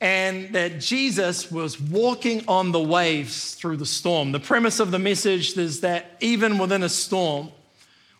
And 0.00 0.54
that 0.54 0.80
Jesus 0.80 1.50
was 1.50 1.78
walking 1.78 2.42
on 2.48 2.72
the 2.72 2.80
waves 2.80 3.54
through 3.54 3.76
the 3.76 3.86
storm. 3.86 4.32
The 4.32 4.40
premise 4.40 4.80
of 4.80 4.90
the 4.90 4.98
message 4.98 5.56
is 5.58 5.80
that 5.80 6.16
even 6.20 6.56
within 6.58 6.82
a 6.82 6.88
storm, 6.88 7.50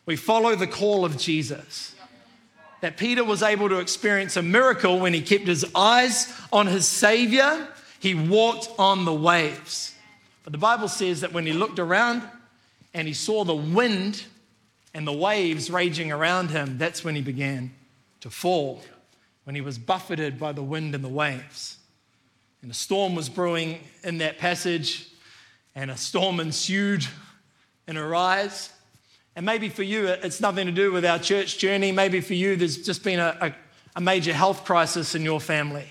we 0.04 0.16
follow 0.16 0.54
the 0.56 0.66
call 0.66 1.04
of 1.04 1.16
Jesus. 1.16 1.94
That 2.82 2.96
Peter 2.96 3.24
was 3.24 3.42
able 3.42 3.68
to 3.68 3.78
experience 3.78 4.36
a 4.36 4.42
miracle 4.42 4.98
when 4.98 5.14
he 5.14 5.22
kept 5.22 5.46
his 5.46 5.64
eyes 5.74 6.32
on 6.52 6.66
his 6.66 6.86
Savior, 6.86 7.68
he 7.98 8.14
walked 8.14 8.68
on 8.78 9.04
the 9.04 9.14
waves. 9.14 9.94
But 10.44 10.52
the 10.52 10.58
Bible 10.58 10.88
says 10.88 11.20
that 11.20 11.32
when 11.32 11.46
he 11.46 11.52
looked 11.52 11.78
around 11.78 12.22
and 12.92 13.06
he 13.06 13.14
saw 13.14 13.44
the 13.44 13.54
wind 13.54 14.24
and 14.92 15.06
the 15.06 15.12
waves 15.12 15.70
raging 15.70 16.10
around 16.10 16.50
him, 16.50 16.76
that's 16.76 17.04
when 17.04 17.14
he 17.14 17.22
began 17.22 17.72
to 18.20 18.30
fall, 18.30 18.82
when 19.50 19.56
he 19.56 19.60
was 19.60 19.78
buffeted 19.78 20.38
by 20.38 20.52
the 20.52 20.62
wind 20.62 20.94
and 20.94 21.02
the 21.02 21.08
waves. 21.08 21.76
And 22.62 22.70
a 22.70 22.74
storm 22.74 23.16
was 23.16 23.28
brewing 23.28 23.80
in 24.04 24.18
that 24.18 24.38
passage, 24.38 25.08
and 25.74 25.90
a 25.90 25.96
storm 25.96 26.38
ensued 26.38 27.04
in 27.88 27.96
Arise. 27.96 28.70
And 29.34 29.44
maybe 29.44 29.68
for 29.68 29.82
you, 29.82 30.06
it's 30.06 30.40
nothing 30.40 30.66
to 30.66 30.72
do 30.72 30.92
with 30.92 31.04
our 31.04 31.18
church 31.18 31.58
journey. 31.58 31.90
Maybe 31.90 32.20
for 32.20 32.34
you, 32.34 32.54
there's 32.54 32.76
just 32.76 33.02
been 33.02 33.18
a, 33.18 33.36
a, 33.40 33.54
a 33.96 34.00
major 34.00 34.32
health 34.32 34.64
crisis 34.64 35.16
in 35.16 35.22
your 35.22 35.40
family. 35.40 35.88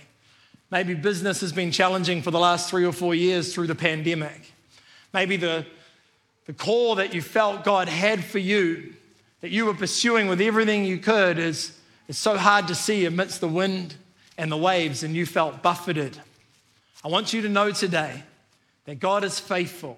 Maybe 0.71 0.93
business 0.93 1.41
has 1.41 1.51
been 1.51 1.71
challenging 1.71 2.21
for 2.21 2.31
the 2.31 2.39
last 2.39 2.69
three 2.69 2.85
or 2.85 2.93
four 2.93 3.13
years 3.13 3.53
through 3.53 3.67
the 3.67 3.75
pandemic. 3.75 4.53
Maybe 5.13 5.35
the, 5.35 5.65
the 6.45 6.53
call 6.53 6.95
that 6.95 7.13
you 7.13 7.21
felt 7.21 7.65
God 7.65 7.89
had 7.89 8.23
for 8.23 8.39
you, 8.39 8.93
that 9.41 9.51
you 9.51 9.65
were 9.65 9.73
pursuing 9.73 10.29
with 10.29 10.39
everything 10.39 10.85
you 10.85 10.97
could, 10.97 11.37
is, 11.37 11.75
is 12.09 12.17
so 12.17 12.35
hard 12.35 12.67
to 12.67 12.75
see 12.75 13.05
amidst 13.05 13.39
the 13.39 13.47
wind 13.47 13.95
and 14.37 14.51
the 14.51 14.57
waves, 14.57 15.03
and 15.03 15.15
you 15.15 15.25
felt 15.25 15.61
buffeted. 15.61 16.17
I 17.05 17.07
want 17.07 17.33
you 17.33 17.43
to 17.43 17.49
know 17.49 17.71
today 17.71 18.23
that 18.85 18.99
God 18.99 19.23
is 19.23 19.39
faithful 19.39 19.97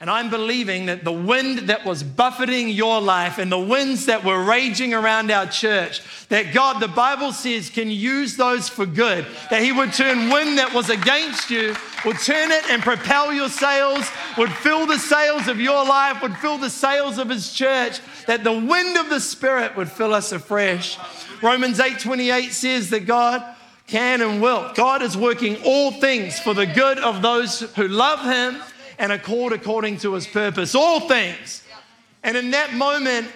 and 0.00 0.10
I'm 0.10 0.28
believing 0.28 0.86
that 0.86 1.04
the 1.04 1.12
wind 1.12 1.60
that 1.70 1.86
was 1.86 2.02
buffeting 2.02 2.68
your 2.68 3.00
life 3.00 3.38
and 3.38 3.50
the 3.50 3.58
winds 3.58 4.06
that 4.06 4.24
were 4.24 4.42
raging 4.42 4.92
around 4.92 5.30
our 5.30 5.46
church, 5.46 6.02
that 6.28 6.52
God, 6.52 6.80
the 6.80 6.88
Bible 6.88 7.32
says, 7.32 7.70
can 7.70 7.88
use 7.90 8.36
those 8.36 8.68
for 8.68 8.86
good. 8.86 9.24
That 9.50 9.62
He 9.62 9.70
would 9.70 9.92
turn 9.92 10.30
wind 10.30 10.58
that 10.58 10.74
was 10.74 10.90
against 10.90 11.48
you, 11.48 11.76
would 12.04 12.18
turn 12.18 12.50
it 12.50 12.68
and 12.70 12.82
propel 12.82 13.32
your 13.32 13.48
sails, 13.48 14.10
would 14.36 14.52
fill 14.52 14.84
the 14.84 14.98
sails 14.98 15.46
of 15.46 15.60
your 15.60 15.86
life, 15.86 16.20
would 16.22 16.36
fill 16.38 16.58
the 16.58 16.70
sails 16.70 17.18
of 17.18 17.30
His 17.30 17.52
church, 17.52 18.00
that 18.26 18.42
the 18.42 18.52
wind 18.52 18.96
of 18.96 19.08
the 19.08 19.20
Spirit 19.20 19.76
would 19.76 19.88
fill 19.88 20.12
us 20.12 20.32
afresh. 20.32 20.98
Romans 21.40 21.78
8 21.78 22.00
28 22.00 22.52
says 22.52 22.90
that 22.90 23.06
God 23.06 23.42
can 23.86 24.22
and 24.22 24.42
will. 24.42 24.72
God 24.74 25.02
is 25.02 25.16
working 25.16 25.56
all 25.64 25.92
things 25.92 26.40
for 26.40 26.52
the 26.52 26.66
good 26.66 26.98
of 26.98 27.22
those 27.22 27.60
who 27.76 27.86
love 27.86 28.20
Him 28.24 28.60
and 28.98 29.12
accord 29.12 29.52
according 29.52 29.98
to 29.98 30.14
his 30.14 30.26
purpose. 30.26 30.74
All 30.74 31.00
things. 31.00 31.62
And 32.22 32.36
in 32.36 32.52
that 32.52 32.72
moment, 32.74 33.28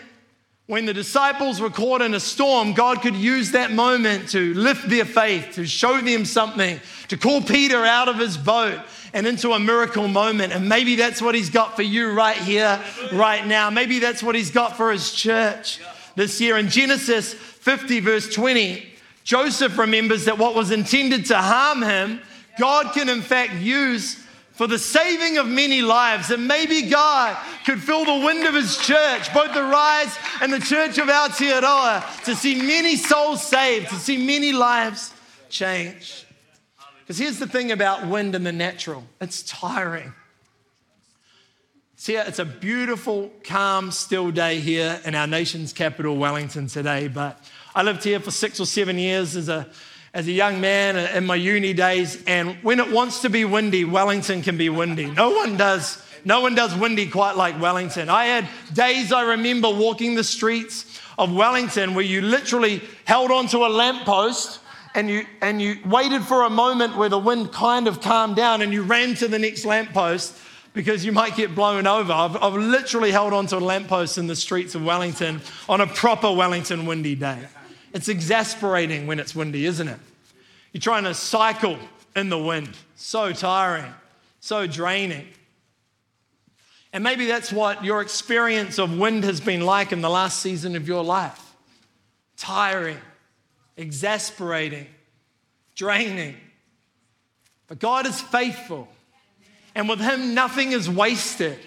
when 0.66 0.84
the 0.84 0.92
disciples 0.92 1.60
were 1.60 1.70
caught 1.70 2.02
in 2.02 2.12
a 2.12 2.20
storm, 2.20 2.74
God 2.74 3.00
could 3.00 3.16
use 3.16 3.52
that 3.52 3.72
moment 3.72 4.28
to 4.30 4.52
lift 4.54 4.88
their 4.88 5.06
faith, 5.06 5.52
to 5.54 5.66
show 5.66 6.00
them 6.00 6.26
something, 6.26 6.78
to 7.08 7.16
call 7.16 7.40
Peter 7.40 7.84
out 7.84 8.08
of 8.08 8.18
his 8.18 8.36
boat 8.36 8.78
and 9.14 9.26
into 9.26 9.52
a 9.52 9.58
miracle 9.58 10.08
moment. 10.08 10.52
And 10.52 10.68
maybe 10.68 10.96
that's 10.96 11.22
what 11.22 11.34
he's 11.34 11.48
got 11.48 11.74
for 11.74 11.82
you 11.82 12.12
right 12.12 12.36
here, 12.36 12.80
right 13.12 13.46
now. 13.46 13.70
Maybe 13.70 13.98
that's 13.98 14.22
what 14.22 14.34
he's 14.34 14.50
got 14.50 14.76
for 14.76 14.92
his 14.92 15.12
church 15.12 15.80
this 16.16 16.38
year. 16.40 16.58
In 16.58 16.68
Genesis 16.68 17.32
50, 17.32 18.00
verse 18.00 18.32
20, 18.32 18.86
Joseph 19.24 19.78
remembers 19.78 20.26
that 20.26 20.36
what 20.36 20.54
was 20.54 20.70
intended 20.70 21.26
to 21.26 21.36
harm 21.38 21.82
him, 21.82 22.20
God 22.58 22.92
can 22.92 23.08
in 23.08 23.22
fact 23.22 23.54
use 23.54 24.22
for 24.58 24.66
the 24.66 24.78
saving 24.78 25.38
of 25.38 25.46
many 25.46 25.82
lives. 25.82 26.32
And 26.32 26.48
maybe 26.48 26.82
God 26.90 27.38
could 27.64 27.80
fill 27.80 28.04
the 28.04 28.26
wind 28.26 28.44
of 28.44 28.54
His 28.54 28.76
church, 28.76 29.32
both 29.32 29.54
Arise 29.56 30.18
and 30.42 30.52
the 30.52 30.58
Church 30.58 30.98
of 30.98 31.06
Aotearoa, 31.06 32.24
to 32.24 32.34
see 32.34 32.60
many 32.60 32.96
souls 32.96 33.40
saved, 33.46 33.88
to 33.90 33.94
see 33.94 34.16
many 34.16 34.50
lives 34.50 35.14
change. 35.48 36.26
Because 36.98 37.18
here's 37.18 37.38
the 37.38 37.46
thing 37.46 37.70
about 37.70 38.08
wind 38.08 38.34
in 38.34 38.42
the 38.42 38.50
natural 38.50 39.04
it's 39.20 39.44
tiring. 39.44 40.12
See, 41.94 42.16
it's 42.16 42.40
a 42.40 42.44
beautiful, 42.44 43.30
calm, 43.44 43.92
still 43.92 44.32
day 44.32 44.58
here 44.58 45.00
in 45.04 45.14
our 45.14 45.28
nation's 45.28 45.72
capital, 45.72 46.16
Wellington, 46.16 46.66
today. 46.66 47.06
But 47.06 47.40
I 47.76 47.84
lived 47.84 48.02
here 48.02 48.18
for 48.18 48.32
six 48.32 48.58
or 48.58 48.66
seven 48.66 48.98
years 48.98 49.36
as 49.36 49.48
a 49.48 49.68
as 50.14 50.26
a 50.26 50.32
young 50.32 50.60
man 50.60 50.96
in 51.16 51.26
my 51.26 51.34
uni 51.34 51.72
days. 51.72 52.22
And 52.26 52.56
when 52.62 52.80
it 52.80 52.90
wants 52.90 53.22
to 53.22 53.30
be 53.30 53.44
windy, 53.44 53.84
Wellington 53.84 54.42
can 54.42 54.56
be 54.56 54.68
windy. 54.68 55.06
No 55.06 55.30
one 55.30 55.56
does. 55.56 56.02
No 56.24 56.40
one 56.40 56.54
does 56.54 56.74
windy 56.74 57.06
quite 57.06 57.36
like 57.36 57.60
Wellington. 57.60 58.08
I 58.08 58.26
had 58.26 58.48
days 58.72 59.12
I 59.12 59.22
remember 59.22 59.70
walking 59.70 60.14
the 60.14 60.24
streets 60.24 61.00
of 61.16 61.32
Wellington 61.32 61.94
where 61.94 62.04
you 62.04 62.22
literally 62.22 62.82
held 63.04 63.30
onto 63.30 63.58
a 63.64 63.68
lamppost 63.68 64.60
and 64.94 65.08
you, 65.08 65.26
and 65.40 65.62
you 65.62 65.76
waited 65.84 66.22
for 66.24 66.42
a 66.42 66.50
moment 66.50 66.96
where 66.96 67.08
the 67.08 67.18
wind 67.18 67.52
kind 67.52 67.86
of 67.86 68.00
calmed 68.00 68.36
down 68.36 68.62
and 68.62 68.72
you 68.72 68.82
ran 68.82 69.14
to 69.16 69.28
the 69.28 69.38
next 69.38 69.64
lamppost 69.64 70.36
because 70.74 71.04
you 71.04 71.12
might 71.12 71.36
get 71.36 71.54
blown 71.54 71.86
over. 71.86 72.12
I've, 72.12 72.36
I've 72.42 72.54
literally 72.54 73.10
held 73.10 73.32
onto 73.32 73.56
a 73.56 73.60
lamppost 73.60 74.18
in 74.18 74.26
the 74.26 74.36
streets 74.36 74.74
of 74.74 74.84
Wellington 74.84 75.40
on 75.68 75.80
a 75.80 75.86
proper 75.86 76.32
Wellington 76.32 76.86
windy 76.86 77.14
day. 77.14 77.46
It's 77.92 78.08
exasperating 78.08 79.06
when 79.06 79.18
it's 79.18 79.34
windy, 79.34 79.64
isn't 79.66 79.88
it? 79.88 79.98
You're 80.72 80.80
trying 80.80 81.04
to 81.04 81.14
cycle 81.14 81.78
in 82.14 82.28
the 82.28 82.38
wind. 82.38 82.70
So 82.96 83.32
tiring, 83.32 83.92
so 84.40 84.66
draining. 84.66 85.26
And 86.92 87.04
maybe 87.04 87.26
that's 87.26 87.52
what 87.52 87.84
your 87.84 88.00
experience 88.00 88.78
of 88.78 88.98
wind 88.98 89.24
has 89.24 89.40
been 89.40 89.60
like 89.60 89.92
in 89.92 90.00
the 90.00 90.10
last 90.10 90.40
season 90.40 90.76
of 90.76 90.88
your 90.88 91.04
life 91.04 91.44
tiring, 92.36 92.98
exasperating, 93.76 94.86
draining. 95.74 96.36
But 97.66 97.80
God 97.80 98.06
is 98.06 98.20
faithful, 98.20 98.88
and 99.74 99.88
with 99.88 100.00
Him, 100.00 100.34
nothing 100.34 100.72
is 100.72 100.88
wasted. 100.88 101.58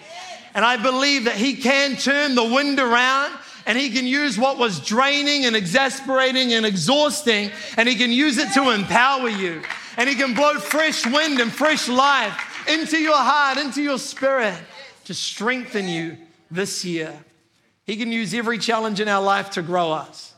And 0.54 0.64
I 0.64 0.76
believe 0.76 1.24
that 1.24 1.36
He 1.36 1.56
can 1.56 1.96
turn 1.96 2.34
the 2.34 2.44
wind 2.44 2.80
around 2.80 3.32
and 3.66 3.78
he 3.78 3.90
can 3.90 4.06
use 4.06 4.38
what 4.38 4.58
was 4.58 4.80
draining 4.80 5.44
and 5.44 5.54
exasperating 5.54 6.52
and 6.52 6.66
exhausting, 6.66 7.50
and 7.76 7.88
he 7.88 7.94
can 7.94 8.10
use 8.10 8.38
it 8.38 8.52
to 8.54 8.70
empower 8.70 9.28
you. 9.28 9.62
And 9.96 10.08
he 10.08 10.14
can 10.14 10.34
blow 10.34 10.54
fresh 10.58 11.04
wind 11.06 11.38
and 11.40 11.52
fresh 11.52 11.88
life 11.88 12.66
into 12.68 12.98
your 12.98 13.16
heart, 13.16 13.58
into 13.58 13.82
your 13.82 13.98
spirit 13.98 14.56
to 15.04 15.14
strengthen 15.14 15.88
you 15.88 16.16
this 16.50 16.84
year. 16.84 17.12
He 17.84 17.96
can 17.96 18.10
use 18.10 18.32
every 18.32 18.58
challenge 18.58 19.00
in 19.00 19.08
our 19.08 19.22
life 19.22 19.50
to 19.50 19.62
grow 19.62 19.92
us. 19.92 20.34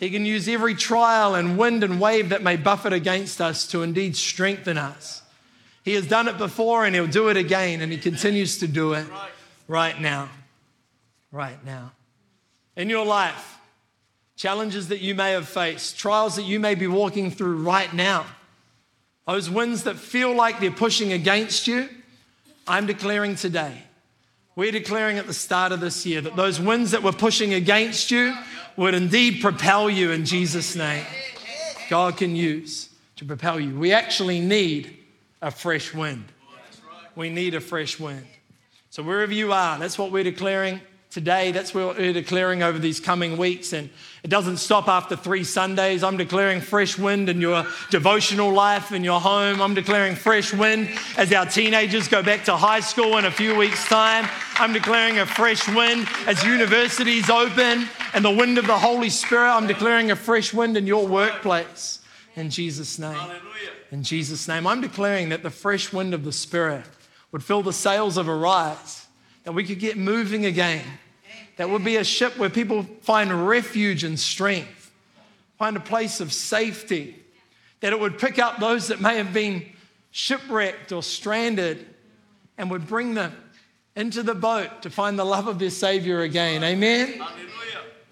He 0.00 0.10
can 0.10 0.24
use 0.24 0.48
every 0.48 0.74
trial 0.74 1.34
and 1.34 1.58
wind 1.58 1.84
and 1.84 2.00
wave 2.00 2.30
that 2.30 2.42
may 2.42 2.56
buffet 2.56 2.94
against 2.94 3.40
us 3.40 3.66
to 3.68 3.82
indeed 3.82 4.16
strengthen 4.16 4.78
us. 4.78 5.22
He 5.84 5.92
has 5.94 6.06
done 6.06 6.26
it 6.26 6.38
before 6.38 6.84
and 6.84 6.94
he'll 6.94 7.06
do 7.06 7.28
it 7.28 7.36
again, 7.36 7.80
and 7.80 7.92
he 7.92 7.98
continues 7.98 8.58
to 8.58 8.66
do 8.66 8.94
it 8.94 9.06
right 9.68 10.00
now. 10.00 10.30
Right 11.30 11.62
now 11.64 11.92
in 12.76 12.88
your 12.88 13.04
life, 13.04 13.58
challenges 14.36 14.88
that 14.88 15.00
you 15.00 15.14
may 15.14 15.32
have 15.32 15.48
faced, 15.48 15.98
trials 15.98 16.36
that 16.36 16.44
you 16.44 16.60
may 16.60 16.74
be 16.74 16.86
walking 16.86 17.30
through 17.30 17.62
right 17.62 17.92
now, 17.92 18.26
those 19.26 19.50
winds 19.50 19.84
that 19.84 19.96
feel 19.96 20.34
like 20.34 20.60
they're 20.60 20.70
pushing 20.70 21.12
against 21.12 21.66
you, 21.66 21.88
I'm 22.66 22.86
declaring 22.86 23.36
today, 23.36 23.82
we're 24.56 24.72
declaring 24.72 25.18
at 25.18 25.26
the 25.26 25.34
start 25.34 25.72
of 25.72 25.80
this 25.80 26.04
year 26.04 26.20
that 26.20 26.36
those 26.36 26.60
winds 26.60 26.90
that 26.90 27.02
were 27.02 27.12
pushing 27.12 27.54
against 27.54 28.10
you 28.10 28.34
would 28.76 28.94
indeed 28.94 29.40
propel 29.40 29.88
you 29.88 30.10
in 30.10 30.24
Jesus' 30.24 30.74
name. 30.74 31.04
God 31.88 32.16
can 32.16 32.34
use 32.34 32.88
to 33.16 33.24
propel 33.24 33.60
you. 33.60 33.78
We 33.78 33.92
actually 33.92 34.40
need 34.40 34.96
a 35.42 35.50
fresh 35.50 35.92
wind. 35.94 36.24
We 37.14 37.30
need 37.30 37.54
a 37.54 37.60
fresh 37.60 37.98
wind. 37.98 38.26
So, 38.90 39.02
wherever 39.02 39.32
you 39.32 39.52
are, 39.52 39.78
that's 39.78 39.98
what 39.98 40.10
we're 40.10 40.24
declaring 40.24 40.80
today. 41.10 41.50
That's 41.50 41.74
what 41.74 41.98
we're 41.98 42.12
declaring 42.12 42.62
over 42.62 42.78
these 42.78 43.00
coming 43.00 43.36
weeks. 43.36 43.72
And 43.72 43.90
it 44.22 44.28
doesn't 44.28 44.58
stop 44.58 44.88
after 44.88 45.16
three 45.16 45.42
Sundays. 45.42 46.04
I'm 46.04 46.16
declaring 46.16 46.60
fresh 46.60 46.96
wind 46.96 47.28
in 47.28 47.40
your 47.40 47.66
devotional 47.90 48.52
life, 48.52 48.92
in 48.92 49.02
your 49.02 49.20
home. 49.20 49.60
I'm 49.60 49.74
declaring 49.74 50.14
fresh 50.14 50.54
wind 50.54 50.88
as 51.16 51.32
our 51.32 51.46
teenagers 51.46 52.06
go 52.06 52.22
back 52.22 52.44
to 52.44 52.56
high 52.56 52.80
school 52.80 53.18
in 53.18 53.24
a 53.24 53.30
few 53.30 53.56
weeks' 53.56 53.84
time. 53.88 54.28
I'm 54.54 54.72
declaring 54.72 55.18
a 55.18 55.26
fresh 55.26 55.66
wind 55.68 56.06
as 56.26 56.44
universities 56.44 57.28
open 57.28 57.88
and 58.14 58.24
the 58.24 58.30
wind 58.30 58.58
of 58.58 58.66
the 58.66 58.78
Holy 58.78 59.10
Spirit. 59.10 59.50
I'm 59.50 59.66
declaring 59.66 60.12
a 60.12 60.16
fresh 60.16 60.54
wind 60.54 60.76
in 60.76 60.86
your 60.86 61.06
workplace. 61.06 61.98
In 62.36 62.50
Jesus' 62.50 62.98
name. 62.98 63.14
Hallelujah. 63.14 63.40
In 63.90 64.04
Jesus' 64.04 64.46
name. 64.46 64.64
I'm 64.64 64.80
declaring 64.80 65.30
that 65.30 65.42
the 65.42 65.50
fresh 65.50 65.92
wind 65.92 66.14
of 66.14 66.24
the 66.24 66.32
Spirit 66.32 66.84
would 67.32 67.42
fill 67.42 67.64
the 67.64 67.72
sails 67.72 68.16
of 68.16 68.28
Arise 68.28 68.99
that 69.44 69.52
we 69.52 69.64
could 69.64 69.78
get 69.78 69.96
moving 69.96 70.46
again. 70.46 70.84
That 71.56 71.70
would 71.70 71.84
be 71.84 71.96
a 71.96 72.04
ship 72.04 72.38
where 72.38 72.50
people 72.50 72.84
find 73.02 73.46
refuge 73.46 74.04
and 74.04 74.18
strength, 74.18 74.90
find 75.58 75.76
a 75.76 75.80
place 75.80 76.20
of 76.20 76.32
safety. 76.32 77.16
that 77.80 77.92
it 77.92 78.00
would 78.00 78.18
pick 78.18 78.38
up 78.38 78.58
those 78.58 78.88
that 78.88 79.00
may 79.00 79.16
have 79.16 79.32
been 79.32 79.64
shipwrecked 80.10 80.92
or 80.92 81.02
stranded 81.02 81.86
and 82.58 82.70
would 82.70 82.86
bring 82.86 83.14
them 83.14 83.34
into 83.96 84.22
the 84.22 84.34
boat 84.34 84.82
to 84.82 84.90
find 84.90 85.18
the 85.18 85.24
love 85.24 85.48
of 85.48 85.58
their 85.58 85.70
Savior 85.70 86.20
again. 86.20 86.62
Amen? 86.62 87.14
Hallelujah. 87.14 87.48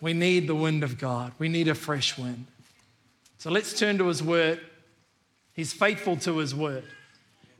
We 0.01 0.15
need 0.15 0.47
the 0.47 0.55
wind 0.55 0.83
of 0.83 0.99
God, 0.99 1.33
we 1.39 1.49
need 1.49 1.69
a 1.69 1.75
fresh 1.75 2.17
wind. 2.19 2.47
So 3.39 3.51
let's 3.51 3.79
turn 3.79 3.99
to 3.99 4.07
His 4.09 4.23
Word. 4.23 4.61
He's 5.53 5.73
faithful 5.73 6.17
to 6.19 6.39
His 6.39 6.55
Word. 6.55 6.85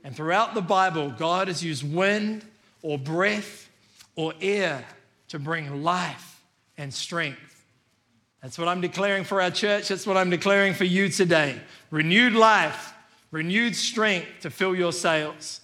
And 0.03 0.15
throughout 0.15 0.53
the 0.53 0.61
Bible, 0.61 1.11
God 1.11 1.47
has 1.47 1.63
used 1.63 1.83
wind 1.83 2.45
or 2.81 2.97
breath 2.97 3.69
or 4.15 4.33
air 4.41 4.85
to 5.29 5.39
bring 5.39 5.83
life 5.83 6.43
and 6.77 6.93
strength. 6.93 7.65
That's 8.41 8.57
what 8.57 8.67
I'm 8.67 8.81
declaring 8.81 9.25
for 9.25 9.41
our 9.41 9.51
church. 9.51 9.89
That's 9.89 10.07
what 10.07 10.17
I'm 10.17 10.29
declaring 10.29 10.73
for 10.73 10.85
you 10.85 11.09
today. 11.09 11.59
Renewed 11.91 12.33
life, 12.33 12.93
renewed 13.31 13.75
strength 13.75 14.27
to 14.41 14.49
fill 14.49 14.75
your 14.75 14.93
sails. 14.93 15.61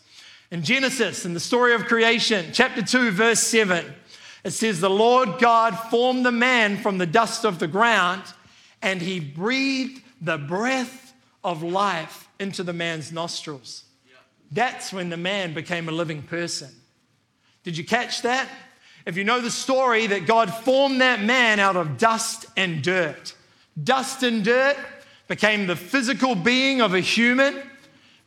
In 0.51 0.61
Genesis, 0.61 1.25
in 1.25 1.33
the 1.33 1.39
story 1.39 1.73
of 1.73 1.85
creation, 1.85 2.47
chapter 2.53 2.81
2, 2.81 3.11
verse 3.11 3.39
7, 3.39 3.85
it 4.43 4.51
says, 4.51 4.79
The 4.79 4.89
Lord 4.89 5.39
God 5.39 5.71
formed 5.89 6.25
the 6.25 6.31
man 6.31 6.77
from 6.77 6.97
the 6.97 7.05
dust 7.05 7.45
of 7.45 7.59
the 7.59 7.67
ground, 7.67 8.23
and 8.81 9.01
he 9.01 9.19
breathed 9.19 10.01
the 10.21 10.37
breath 10.37 11.13
of 11.43 11.63
life 11.63 12.29
into 12.39 12.61
the 12.61 12.73
man's 12.73 13.11
nostrils. 13.11 13.85
That's 14.51 14.93
when 14.93 15.09
the 15.09 15.17
man 15.17 15.53
became 15.53 15.89
a 15.89 15.91
living 15.91 16.21
person. 16.21 16.69
Did 17.65 17.77
you 17.77 17.83
catch 17.83 18.21
that? 18.21 18.47
If 19.07 19.17
you 19.17 19.23
know 19.23 19.41
the 19.41 19.49
story 19.49 20.05
that 20.07 20.27
God 20.27 20.53
formed 20.53 21.01
that 21.01 21.21
man 21.21 21.59
out 21.59 21.75
of 21.75 21.97
dust 21.97 22.45
and 22.55 22.83
dirt, 22.83 23.33
dust 23.83 24.21
and 24.21 24.43
dirt 24.43 24.77
became 25.27 25.65
the 25.65 25.75
physical 25.75 26.35
being 26.35 26.79
of 26.79 26.93
a 26.93 26.99
human, 26.99 27.59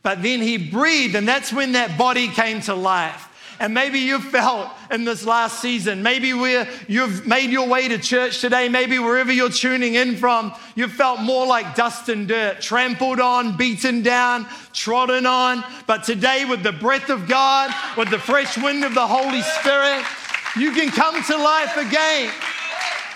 but 0.03 0.21
then 0.21 0.41
he 0.41 0.57
breathed, 0.57 1.15
and 1.15 1.25
that's 1.25 1.53
when 1.53 1.71
that 1.71 1.97
body 1.97 2.27
came 2.27 2.59
to 2.61 2.75
life. 2.75 3.28
And 3.59 3.73
maybe 3.73 3.99
you've 3.99 4.23
felt 4.23 4.69
in 4.89 5.03
this 5.03 5.25
last 5.25 5.61
season, 5.61 6.01
maybe 6.01 6.33
where 6.33 6.67
you've 6.87 7.27
made 7.27 7.49
your 7.49 7.67
way 7.67 7.89
to 7.89 7.97
church 7.97 8.39
today, 8.39 8.69
maybe 8.69 8.99
wherever 8.99 9.33
you're 9.33 9.49
tuning 9.49 9.95
in 9.95 10.15
from, 10.15 10.53
you've 10.75 10.93
felt 10.93 11.19
more 11.19 11.45
like 11.45 11.75
dust 11.75 12.07
and 12.07 12.25
dirt, 12.25 12.61
trampled 12.61 13.19
on, 13.19 13.57
beaten 13.57 14.01
down, 14.01 14.47
trodden 14.71 15.25
on. 15.25 15.63
But 15.87 16.05
today, 16.05 16.45
with 16.45 16.63
the 16.63 16.71
breath 16.71 17.09
of 17.09 17.27
God, 17.27 17.73
with 17.97 18.09
the 18.09 18.19
fresh 18.19 18.57
wind 18.57 18.85
of 18.85 18.93
the 18.93 19.05
Holy 19.05 19.41
Spirit, 19.41 20.05
you 20.57 20.71
can 20.71 20.89
come 20.89 21.21
to 21.23 21.37
life 21.37 21.75
again. 21.75 22.31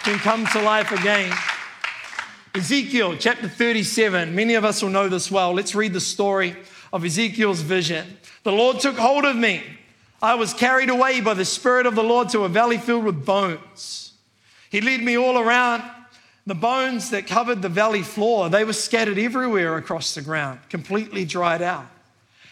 You 0.06 0.12
can 0.12 0.20
come 0.20 0.46
to 0.48 0.62
life 0.62 0.92
again. 0.92 1.34
Ezekiel 2.54 3.16
chapter 3.18 3.48
37. 3.48 4.36
Many 4.36 4.56
of 4.56 4.66
us 4.66 4.84
will 4.84 4.90
know 4.90 5.08
this 5.08 5.32
well. 5.32 5.54
Let's 5.54 5.74
read 5.74 5.94
the 5.94 6.02
story 6.02 6.56
of 6.92 7.06
Ezekiel's 7.06 7.62
vision. 7.62 8.18
The 8.44 8.52
Lord 8.52 8.80
took 8.82 8.98
hold 8.98 9.24
of 9.24 9.38
me. 9.38 9.64
I 10.24 10.36
was 10.36 10.54
carried 10.54 10.90
away 10.90 11.20
by 11.20 11.34
the 11.34 11.44
Spirit 11.44 11.86
of 11.86 11.96
the 11.96 12.04
Lord 12.04 12.30
to 12.30 12.46
a 12.46 12.50
valley 12.50 12.78
filled 12.78 13.04
with 13.04 13.26
bones. 13.26 14.14
He 14.70 14.80
led 14.80 15.02
me 15.02 15.18
all 15.18 15.38
around. 15.38 15.84
The 16.48 16.56
bones 16.56 17.10
that 17.10 17.28
covered 17.28 17.62
the 17.62 17.68
valley 17.68 18.04
floor, 18.04 18.50
they 18.50 18.64
were 18.64 18.72
scattered 18.72 19.18
everywhere 19.18 19.76
across 19.76 20.16
the 20.16 20.22
ground, 20.22 20.62
completely 20.70 21.26
dried 21.26 21.62
out. 21.62 21.88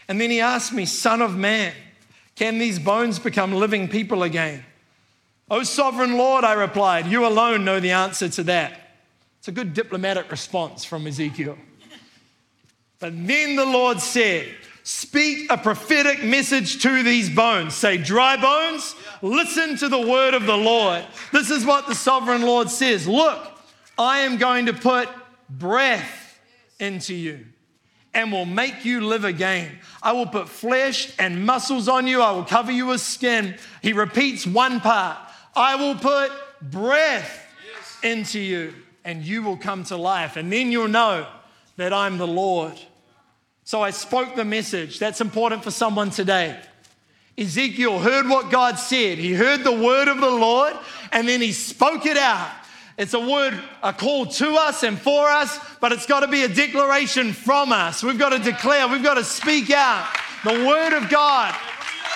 And 0.10 0.20
then 0.20 0.30
he 0.30 0.42
asked 0.42 0.74
me, 0.74 0.86
Son 0.86 1.22
of 1.22 1.38
man, 1.38 1.74
can 2.36 2.58
these 2.58 2.78
bones 2.78 3.20
become 3.20 3.54
living 3.54 3.88
people 3.88 4.24
again? 4.24 4.66
O 5.50 5.64
sovereign 5.64 6.18
Lord, 6.18 6.44
I 6.44 6.54
replied, 6.54 7.08
you 7.08 7.26
alone 7.26 7.64
know 7.64 7.80
the 7.80 7.92
answer 7.92 8.28
to 8.28 8.44
that. 8.44 8.98
It's 9.40 9.48
a 9.48 9.54
good 9.54 9.74
diplomatic 9.74 10.30
response 10.30 10.84
from 10.84 11.08
Ezekiel. 11.08 11.58
But 13.00 13.14
then 13.26 13.56
the 13.56 13.66
Lord 13.66 14.02
said, 14.02 14.56
Speak 14.84 15.52
a 15.52 15.58
prophetic 15.58 16.24
message 16.24 16.82
to 16.82 17.04
these 17.04 17.30
bones. 17.30 17.76
Say, 17.76 17.98
dry 17.98 18.36
bones, 18.36 18.96
listen 19.22 19.78
to 19.78 19.88
the 19.88 20.02
word 20.02 20.34
of 20.34 20.46
the 20.46 20.58
Lord. 20.58 21.06
This 21.32 21.52
is 21.52 21.66
what 21.66 21.88
the 21.88 21.96
sovereign 21.96 22.42
Lord 22.42 22.70
says 22.70 23.08
Look, 23.08 23.40
I 23.98 24.20
am 24.20 24.38
going 24.38 24.66
to 24.66 24.74
put 24.74 25.08
breath 25.50 26.40
into 26.80 27.14
you 27.14 27.46
and 28.14 28.32
will 28.32 28.46
make 28.46 28.84
you 28.84 29.02
live 29.02 29.24
again. 29.24 29.80
I 30.02 30.14
will 30.14 30.26
put 30.26 30.50
flesh 30.50 31.14
and 31.20 31.46
muscles 31.46 31.88
on 31.88 32.08
you. 32.08 32.22
I 32.22 32.32
will 32.32 32.44
cover 32.44 32.72
you 32.72 32.88
with 32.88 33.02
skin. 33.02 33.56
He 33.82 33.94
repeats 33.94 34.46
one 34.46 34.80
part 34.80 35.18
I 35.56 35.76
will 35.76 35.96
put 35.96 36.32
breath 36.62 37.46
into 38.04 38.40
you 38.40 38.74
and 39.04 39.24
you 39.24 39.44
will 39.44 39.58
come 39.58 39.84
to 39.86 39.98
life. 39.98 40.38
And 40.38 40.52
then 40.52 40.72
you'll 40.72 40.88
know 40.88 41.28
that 41.78 41.94
I'm 41.94 42.18
the 42.18 42.28
Lord. 42.28 42.80
So 43.72 43.82
I 43.82 43.92
spoke 43.92 44.36
the 44.36 44.44
message. 44.44 45.00
That's 45.00 45.22
important 45.22 45.64
for 45.64 45.72
someone 45.72 46.10
today. 46.10 46.60
Ezekiel 47.38 48.00
heard 48.00 48.28
what 48.28 48.52
God 48.52 48.78
said. 48.78 49.18
He 49.18 49.34
heard 49.34 49.64
the 49.64 49.72
word 49.72 50.10
of 50.10 50.20
the 50.20 50.30
Lord 50.30 50.74
and 51.14 51.26
then 51.26 51.40
he 51.40 51.54
spoke 51.54 52.06
it 52.06 52.18
out. 52.18 52.52
It's 52.98 53.14
a 53.14 53.20
word, 53.22 53.58
a 53.82 53.94
call 53.94 54.26
to 54.26 54.56
us 54.56 54.84
and 54.84 55.00
for 55.00 55.26
us, 55.26 55.58
but 55.80 55.94
it's 55.94 56.06
got 56.06 56.20
to 56.20 56.28
be 56.28 56.44
a 56.44 56.50
declaration 56.50 57.32
from 57.32 57.72
us. 57.72 58.04
We've 58.04 58.20
got 58.20 58.32
to 58.32 58.40
declare, 58.40 58.90
we've 58.90 59.04
got 59.04 59.14
to 59.14 59.24
speak 59.24 59.70
out 59.70 60.18
the 60.44 60.66
word 60.68 60.92
of 60.92 61.08
God 61.10 61.56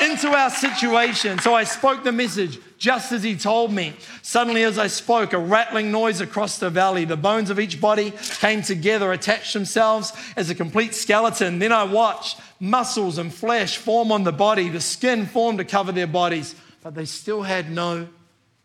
into 0.01 0.27
our 0.32 0.49
situation. 0.49 1.39
So 1.39 1.53
I 1.53 1.63
spoke 1.63 2.03
the 2.03 2.12
message 2.12 2.60
just 2.77 3.11
as 3.11 3.23
he 3.23 3.35
told 3.35 3.71
me. 3.71 3.93
Suddenly, 4.21 4.63
as 4.63 4.77
I 4.77 4.88
spoke, 4.88 5.33
a 5.33 5.38
rattling 5.38 5.91
noise 5.91 6.21
across 6.21 6.57
the 6.59 6.69
valley. 6.69 7.05
The 7.05 7.17
bones 7.17 7.49
of 7.49 7.59
each 7.59 7.79
body 7.79 8.11
came 8.39 8.61
together, 8.61 9.11
attached 9.11 9.53
themselves 9.53 10.13
as 10.35 10.49
a 10.49 10.55
complete 10.55 10.93
skeleton. 10.93 11.59
Then 11.59 11.71
I 11.71 11.83
watched 11.83 12.39
muscles 12.59 13.17
and 13.17 13.33
flesh 13.33 13.77
form 13.77 14.11
on 14.11 14.23
the 14.23 14.31
body. 14.31 14.69
The 14.69 14.81
skin 14.81 15.25
formed 15.25 15.59
to 15.59 15.65
cover 15.65 15.91
their 15.91 16.07
bodies, 16.07 16.55
but 16.83 16.95
they 16.95 17.05
still 17.05 17.43
had 17.43 17.71
no 17.71 18.07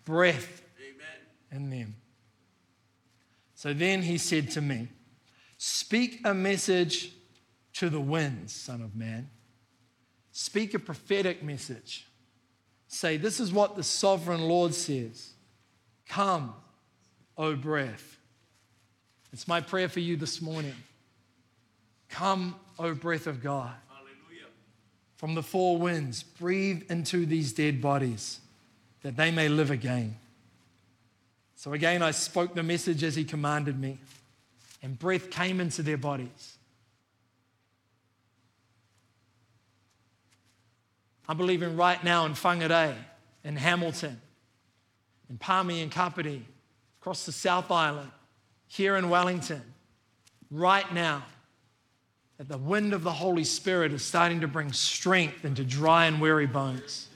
breath 0.04 0.62
Amen. 0.80 1.20
in 1.52 1.70
them. 1.70 1.96
So 3.54 3.72
then 3.72 4.02
he 4.02 4.18
said 4.18 4.50
to 4.52 4.60
me, 4.60 4.88
Speak 5.58 6.20
a 6.24 6.32
message 6.32 7.12
to 7.74 7.90
the 7.90 8.00
winds, 8.00 8.54
Son 8.54 8.80
of 8.80 8.96
Man. 8.96 9.28
Speak 10.32 10.72
a 10.72 10.78
prophetic 10.78 11.42
message 11.42 12.06
say, 12.90 13.16
This 13.16 13.40
is 13.40 13.52
what 13.52 13.76
the 13.76 13.82
sovereign 13.82 14.42
Lord 14.42 14.74
says 14.74 15.32
Come, 16.08 16.54
O 17.38 17.54
breath. 17.54 18.18
It's 19.32 19.46
my 19.46 19.60
prayer 19.60 19.88
for 19.88 20.00
you 20.00 20.16
this 20.16 20.42
morning. 20.42 20.74
Come, 22.08 22.56
O 22.78 22.94
breath 22.94 23.28
of 23.28 23.42
God. 23.42 23.72
Hallelujah. 23.88 24.48
From 25.16 25.34
the 25.34 25.42
four 25.42 25.78
winds, 25.78 26.24
breathe 26.24 26.82
into 26.90 27.24
these 27.26 27.52
dead 27.52 27.80
bodies 27.80 28.40
that 29.02 29.16
they 29.16 29.30
may 29.30 29.48
live 29.48 29.70
again. 29.70 30.16
So 31.54 31.72
again, 31.74 32.02
I 32.02 32.10
spoke 32.10 32.54
the 32.54 32.62
message 32.62 33.04
as 33.04 33.14
he 33.14 33.22
commanded 33.22 33.78
me, 33.78 33.98
and 34.82 34.98
breath 34.98 35.30
came 35.30 35.60
into 35.60 35.82
their 35.82 35.98
bodies. 35.98 36.56
I'm 41.30 41.36
believing 41.36 41.76
right 41.76 42.02
now 42.02 42.26
in 42.26 42.32
Whangarei, 42.32 42.92
in 43.44 43.54
Hamilton, 43.54 44.20
in 45.28 45.38
Palmy 45.38 45.80
and 45.80 45.88
Kapiti, 45.88 46.44
across 47.00 47.24
the 47.24 47.30
South 47.30 47.70
Island, 47.70 48.10
here 48.66 48.96
in 48.96 49.08
Wellington, 49.08 49.62
right 50.50 50.92
now, 50.92 51.22
that 52.38 52.48
the 52.48 52.58
wind 52.58 52.92
of 52.92 53.04
the 53.04 53.12
Holy 53.12 53.44
Spirit 53.44 53.92
is 53.92 54.04
starting 54.04 54.40
to 54.40 54.48
bring 54.48 54.72
strength 54.72 55.44
into 55.44 55.62
dry 55.62 56.06
and 56.06 56.20
weary 56.20 56.48
bones. 56.48 57.06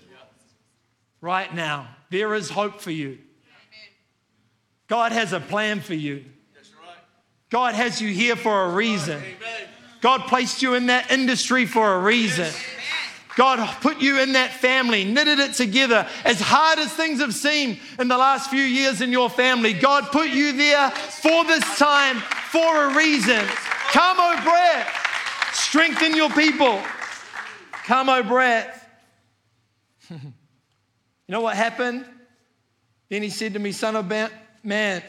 Right 1.20 1.52
now, 1.52 1.88
there 2.10 2.34
is 2.34 2.50
hope 2.50 2.80
for 2.80 2.92
you. 2.92 3.18
God 4.86 5.10
has 5.10 5.32
a 5.32 5.40
plan 5.40 5.80
for 5.80 5.94
you. 5.94 6.24
God 7.50 7.74
has 7.74 8.00
you 8.00 8.10
here 8.10 8.36
for 8.36 8.66
a 8.66 8.68
reason. 8.74 9.20
God 10.00 10.28
placed 10.28 10.62
you 10.62 10.74
in 10.74 10.86
that 10.86 11.10
industry 11.10 11.66
for 11.66 11.94
a 11.94 11.98
reason. 11.98 12.52
God 13.36 13.58
put 13.80 14.00
you 14.00 14.20
in 14.20 14.32
that 14.32 14.52
family, 14.52 15.04
knitted 15.04 15.40
it 15.40 15.54
together. 15.54 16.06
As 16.24 16.40
hard 16.40 16.78
as 16.78 16.92
things 16.92 17.20
have 17.20 17.34
seemed 17.34 17.78
in 17.98 18.06
the 18.06 18.16
last 18.16 18.48
few 18.48 18.62
years 18.62 19.00
in 19.00 19.10
your 19.10 19.28
family, 19.28 19.72
God 19.72 20.12
put 20.12 20.28
you 20.28 20.52
there 20.52 20.90
for 20.90 21.44
this 21.44 21.64
time, 21.78 22.16
for 22.50 22.90
a 22.90 22.96
reason. 22.96 23.44
Come, 23.90 24.16
O 24.20 24.40
breath, 24.42 25.50
strengthen 25.52 26.14
your 26.14 26.30
people. 26.30 26.80
Come, 27.84 28.08
O 28.08 28.22
breath. 28.22 28.88
you 30.10 30.20
know 31.28 31.40
what 31.40 31.56
happened? 31.56 32.04
Then 33.08 33.22
he 33.22 33.30
said 33.30 33.54
to 33.54 33.58
me, 33.58 33.72
Son 33.72 33.96
of 33.96 34.12
man, 34.62 35.02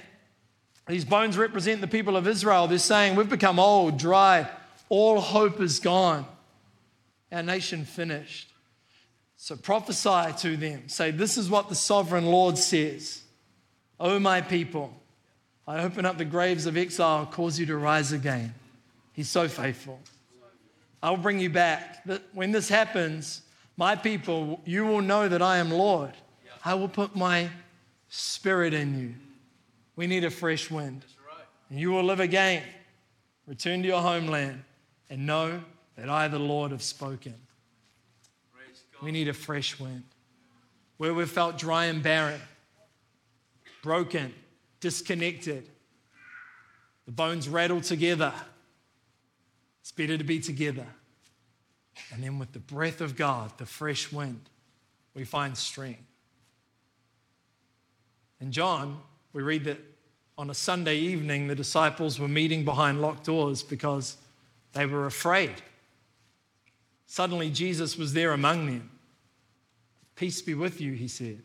these 0.87 1.05
bones 1.05 1.37
represent 1.37 1.79
the 1.81 1.87
people 1.87 2.17
of 2.17 2.27
Israel. 2.27 2.67
They're 2.67 2.79
saying, 2.79 3.15
We've 3.15 3.29
become 3.29 3.59
old, 3.59 3.99
dry, 3.99 4.49
all 4.89 5.19
hope 5.19 5.61
is 5.61 5.79
gone 5.79 6.25
our 7.31 7.43
nation 7.43 7.85
finished. 7.85 8.49
So 9.37 9.55
prophesy 9.55 10.33
to 10.39 10.57
them. 10.57 10.87
Say, 10.87 11.11
This 11.11 11.37
is 11.37 11.49
what 11.49 11.69
the 11.69 11.75
sovereign 11.75 12.25
Lord 12.25 12.57
says. 12.57 13.21
O 13.99 14.19
my 14.19 14.41
people, 14.41 14.93
I 15.67 15.83
open 15.83 16.05
up 16.05 16.17
the 16.17 16.25
graves 16.25 16.65
of 16.65 16.77
exile, 16.77 17.25
cause 17.25 17.59
you 17.59 17.65
to 17.67 17.77
rise 17.77 18.11
again. 18.11 18.53
He's 19.13 19.29
so 19.29 19.47
faithful. 19.47 19.99
I'll 21.01 21.17
bring 21.17 21.39
you 21.39 21.49
back. 21.49 22.05
When 22.33 22.51
this 22.51 22.67
happens, 22.67 23.41
my 23.77 23.95
people, 23.95 24.61
you 24.65 24.85
will 24.85 25.01
know 25.01 25.27
that 25.27 25.41
I 25.41 25.57
am 25.57 25.71
Lord. 25.71 26.13
I 26.63 26.73
will 26.73 26.87
put 26.87 27.15
my 27.15 27.49
spirit 28.09 28.73
in 28.73 28.99
you. 28.99 29.13
We 29.95 30.07
need 30.07 30.23
a 30.23 30.31
fresh 30.31 30.71
wind. 30.71 31.05
And 31.69 31.79
you 31.79 31.91
will 31.91 32.03
live 32.03 32.19
again. 32.19 32.63
Return 33.47 33.81
to 33.83 33.87
your 33.87 34.01
homeland 34.01 34.63
and 35.09 35.25
know 35.25 35.61
that 35.95 36.09
I, 36.09 36.27
the 36.27 36.39
Lord, 36.39 36.71
have 36.71 36.83
spoken. 36.83 37.35
We 39.01 39.11
need 39.11 39.27
a 39.27 39.33
fresh 39.33 39.79
wind. 39.79 40.03
Where 40.97 41.13
we've 41.13 41.29
felt 41.29 41.57
dry 41.57 41.85
and 41.85 42.01
barren, 42.01 42.39
broken, 43.83 44.33
disconnected, 44.79 45.67
the 47.05 47.11
bones 47.11 47.47
rattle 47.49 47.81
together. 47.81 48.33
It's 49.81 49.91
better 49.91 50.17
to 50.17 50.23
be 50.23 50.39
together. 50.39 50.87
And 52.11 52.23
then 52.23 52.39
with 52.39 52.53
the 52.53 52.59
breath 52.59 53.01
of 53.01 53.15
God, 53.15 53.51
the 53.57 53.65
fresh 53.65 54.11
wind, 54.11 54.41
we 55.13 55.23
find 55.23 55.57
strength. 55.57 56.01
In 58.41 58.51
John, 58.51 59.01
we 59.33 59.43
read 59.43 59.65
that 59.65 59.79
on 60.37 60.49
a 60.49 60.53
Sunday 60.53 60.97
evening, 60.97 61.47
the 61.47 61.55
disciples 61.55 62.19
were 62.19 62.27
meeting 62.27 62.65
behind 62.65 63.01
locked 63.01 63.25
doors 63.25 63.63
because 63.63 64.17
they 64.73 64.85
were 64.85 65.05
afraid. 65.05 65.53
Suddenly, 67.05 67.51
Jesus 67.51 67.97
was 67.97 68.13
there 68.13 68.31
among 68.33 68.65
them. 68.65 68.91
Peace 70.15 70.41
be 70.41 70.53
with 70.53 70.81
you, 70.81 70.93
he 70.93 71.07
said. 71.07 71.41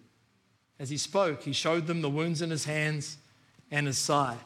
As 0.78 0.90
he 0.90 0.96
spoke, 0.96 1.42
he 1.42 1.52
showed 1.52 1.86
them 1.86 2.00
the 2.00 2.08
wounds 2.08 2.40
in 2.40 2.50
his 2.50 2.64
hands 2.64 3.18
and 3.70 3.86
his 3.86 3.98
side. 3.98 4.38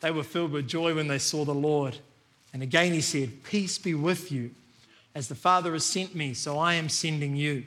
They 0.00 0.10
were 0.10 0.22
filled 0.22 0.52
with 0.52 0.68
joy 0.68 0.94
when 0.94 1.08
they 1.08 1.18
saw 1.18 1.44
the 1.44 1.54
Lord. 1.54 1.98
And 2.52 2.62
again, 2.62 2.92
he 2.92 3.00
said, 3.00 3.44
Peace 3.44 3.78
be 3.78 3.94
with 3.94 4.30
you. 4.30 4.52
As 5.14 5.28
the 5.28 5.34
Father 5.34 5.72
has 5.72 5.84
sent 5.84 6.14
me, 6.14 6.34
so 6.34 6.58
I 6.58 6.74
am 6.74 6.88
sending 6.88 7.36
you. 7.36 7.64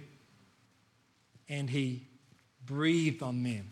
And 1.47 1.69
he 1.69 2.03
breathed 2.65 3.23
on 3.23 3.43
them, 3.43 3.71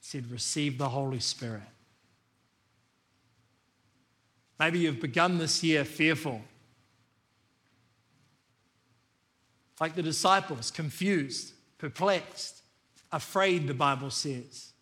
said, 0.00 0.30
Receive 0.30 0.78
the 0.78 0.90
Holy 0.90 1.20
Spirit. 1.20 1.62
Maybe 4.60 4.80
you've 4.80 5.00
begun 5.00 5.38
this 5.38 5.64
year 5.64 5.84
fearful. 5.84 6.40
Like 9.80 9.94
the 9.94 10.02
disciples, 10.02 10.70
confused, 10.70 11.54
perplexed, 11.78 12.62
afraid, 13.10 13.66
the 13.66 13.74
Bible 13.74 14.10
says. 14.10 14.72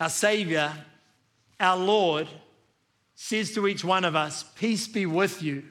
Our 0.00 0.10
Savior, 0.10 0.72
our 1.60 1.76
Lord, 1.76 2.28
says 3.14 3.52
to 3.54 3.66
each 3.66 3.84
one 3.84 4.04
of 4.04 4.16
us, 4.16 4.44
Peace 4.56 4.88
be 4.88 5.06
with 5.06 5.42
you. 5.42 5.64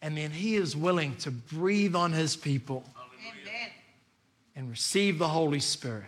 And 0.00 0.16
then 0.16 0.30
He 0.30 0.56
is 0.56 0.76
willing 0.76 1.16
to 1.16 1.30
breathe 1.30 1.94
on 1.94 2.12
His 2.12 2.34
people 2.34 2.84
Amen. 2.96 3.70
and 4.56 4.70
receive 4.70 5.18
the 5.18 5.28
Holy 5.28 5.60
Spirit. 5.60 6.06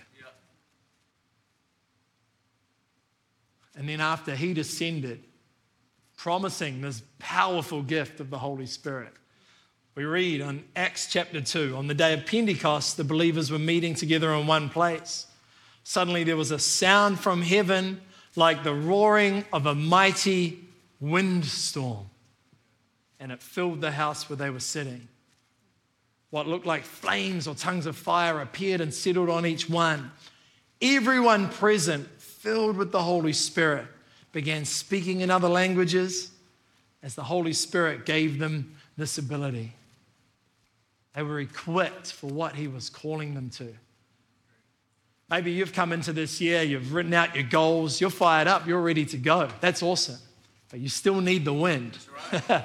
And 3.76 3.88
then 3.88 4.00
after 4.00 4.34
He 4.34 4.54
descended, 4.54 5.22
promising 6.16 6.80
this 6.80 7.02
powerful 7.18 7.82
gift 7.82 8.20
of 8.20 8.30
the 8.30 8.38
Holy 8.38 8.66
Spirit. 8.66 9.12
We 9.96 10.04
read 10.06 10.40
on 10.40 10.64
Acts 10.74 11.06
chapter 11.06 11.40
2, 11.40 11.76
on 11.76 11.86
the 11.86 11.94
day 11.94 12.14
of 12.14 12.26
Pentecost, 12.26 12.96
the 12.96 13.04
believers 13.04 13.52
were 13.52 13.60
meeting 13.60 13.94
together 13.94 14.32
in 14.32 14.48
one 14.48 14.68
place. 14.68 15.28
Suddenly 15.84 16.24
there 16.24 16.36
was 16.36 16.50
a 16.50 16.58
sound 16.58 17.20
from 17.20 17.42
heaven 17.42 18.00
like 18.34 18.64
the 18.64 18.74
roaring 18.74 19.44
of 19.52 19.66
a 19.66 19.74
mighty 19.74 20.58
windstorm, 20.98 22.10
and 23.20 23.30
it 23.30 23.40
filled 23.40 23.80
the 23.80 23.92
house 23.92 24.28
where 24.28 24.36
they 24.36 24.50
were 24.50 24.58
sitting. 24.58 25.06
What 26.30 26.48
looked 26.48 26.66
like 26.66 26.82
flames 26.82 27.46
or 27.46 27.54
tongues 27.54 27.86
of 27.86 27.94
fire 27.94 28.40
appeared 28.40 28.80
and 28.80 28.92
settled 28.92 29.30
on 29.30 29.46
each 29.46 29.70
one. 29.70 30.10
Everyone 30.82 31.48
present, 31.48 32.08
filled 32.20 32.76
with 32.76 32.90
the 32.90 33.02
Holy 33.02 33.32
Spirit, 33.32 33.86
began 34.32 34.64
speaking 34.64 35.20
in 35.20 35.30
other 35.30 35.48
languages 35.48 36.32
as 37.00 37.14
the 37.14 37.22
Holy 37.22 37.52
Spirit 37.52 38.04
gave 38.04 38.40
them 38.40 38.74
this 38.96 39.18
ability. 39.18 39.72
They 41.14 41.22
were 41.22 41.40
equipped 41.40 42.12
for 42.12 42.26
what 42.26 42.56
He 42.56 42.68
was 42.68 42.90
calling 42.90 43.34
them 43.34 43.50
to. 43.50 43.74
Maybe 45.30 45.52
you've 45.52 45.72
come 45.72 45.92
into 45.92 46.12
this 46.12 46.40
year, 46.40 46.62
you've 46.62 46.92
written 46.92 47.14
out 47.14 47.34
your 47.34 47.44
goals, 47.44 48.00
you're 48.00 48.10
fired 48.10 48.46
up, 48.46 48.66
you're 48.66 48.80
ready 48.80 49.06
to 49.06 49.16
go. 49.16 49.48
That's 49.60 49.82
awesome. 49.82 50.18
But 50.70 50.80
you 50.80 50.88
still 50.88 51.20
need 51.20 51.44
the 51.44 51.52
wind. 51.52 51.96
Right. 52.32 52.64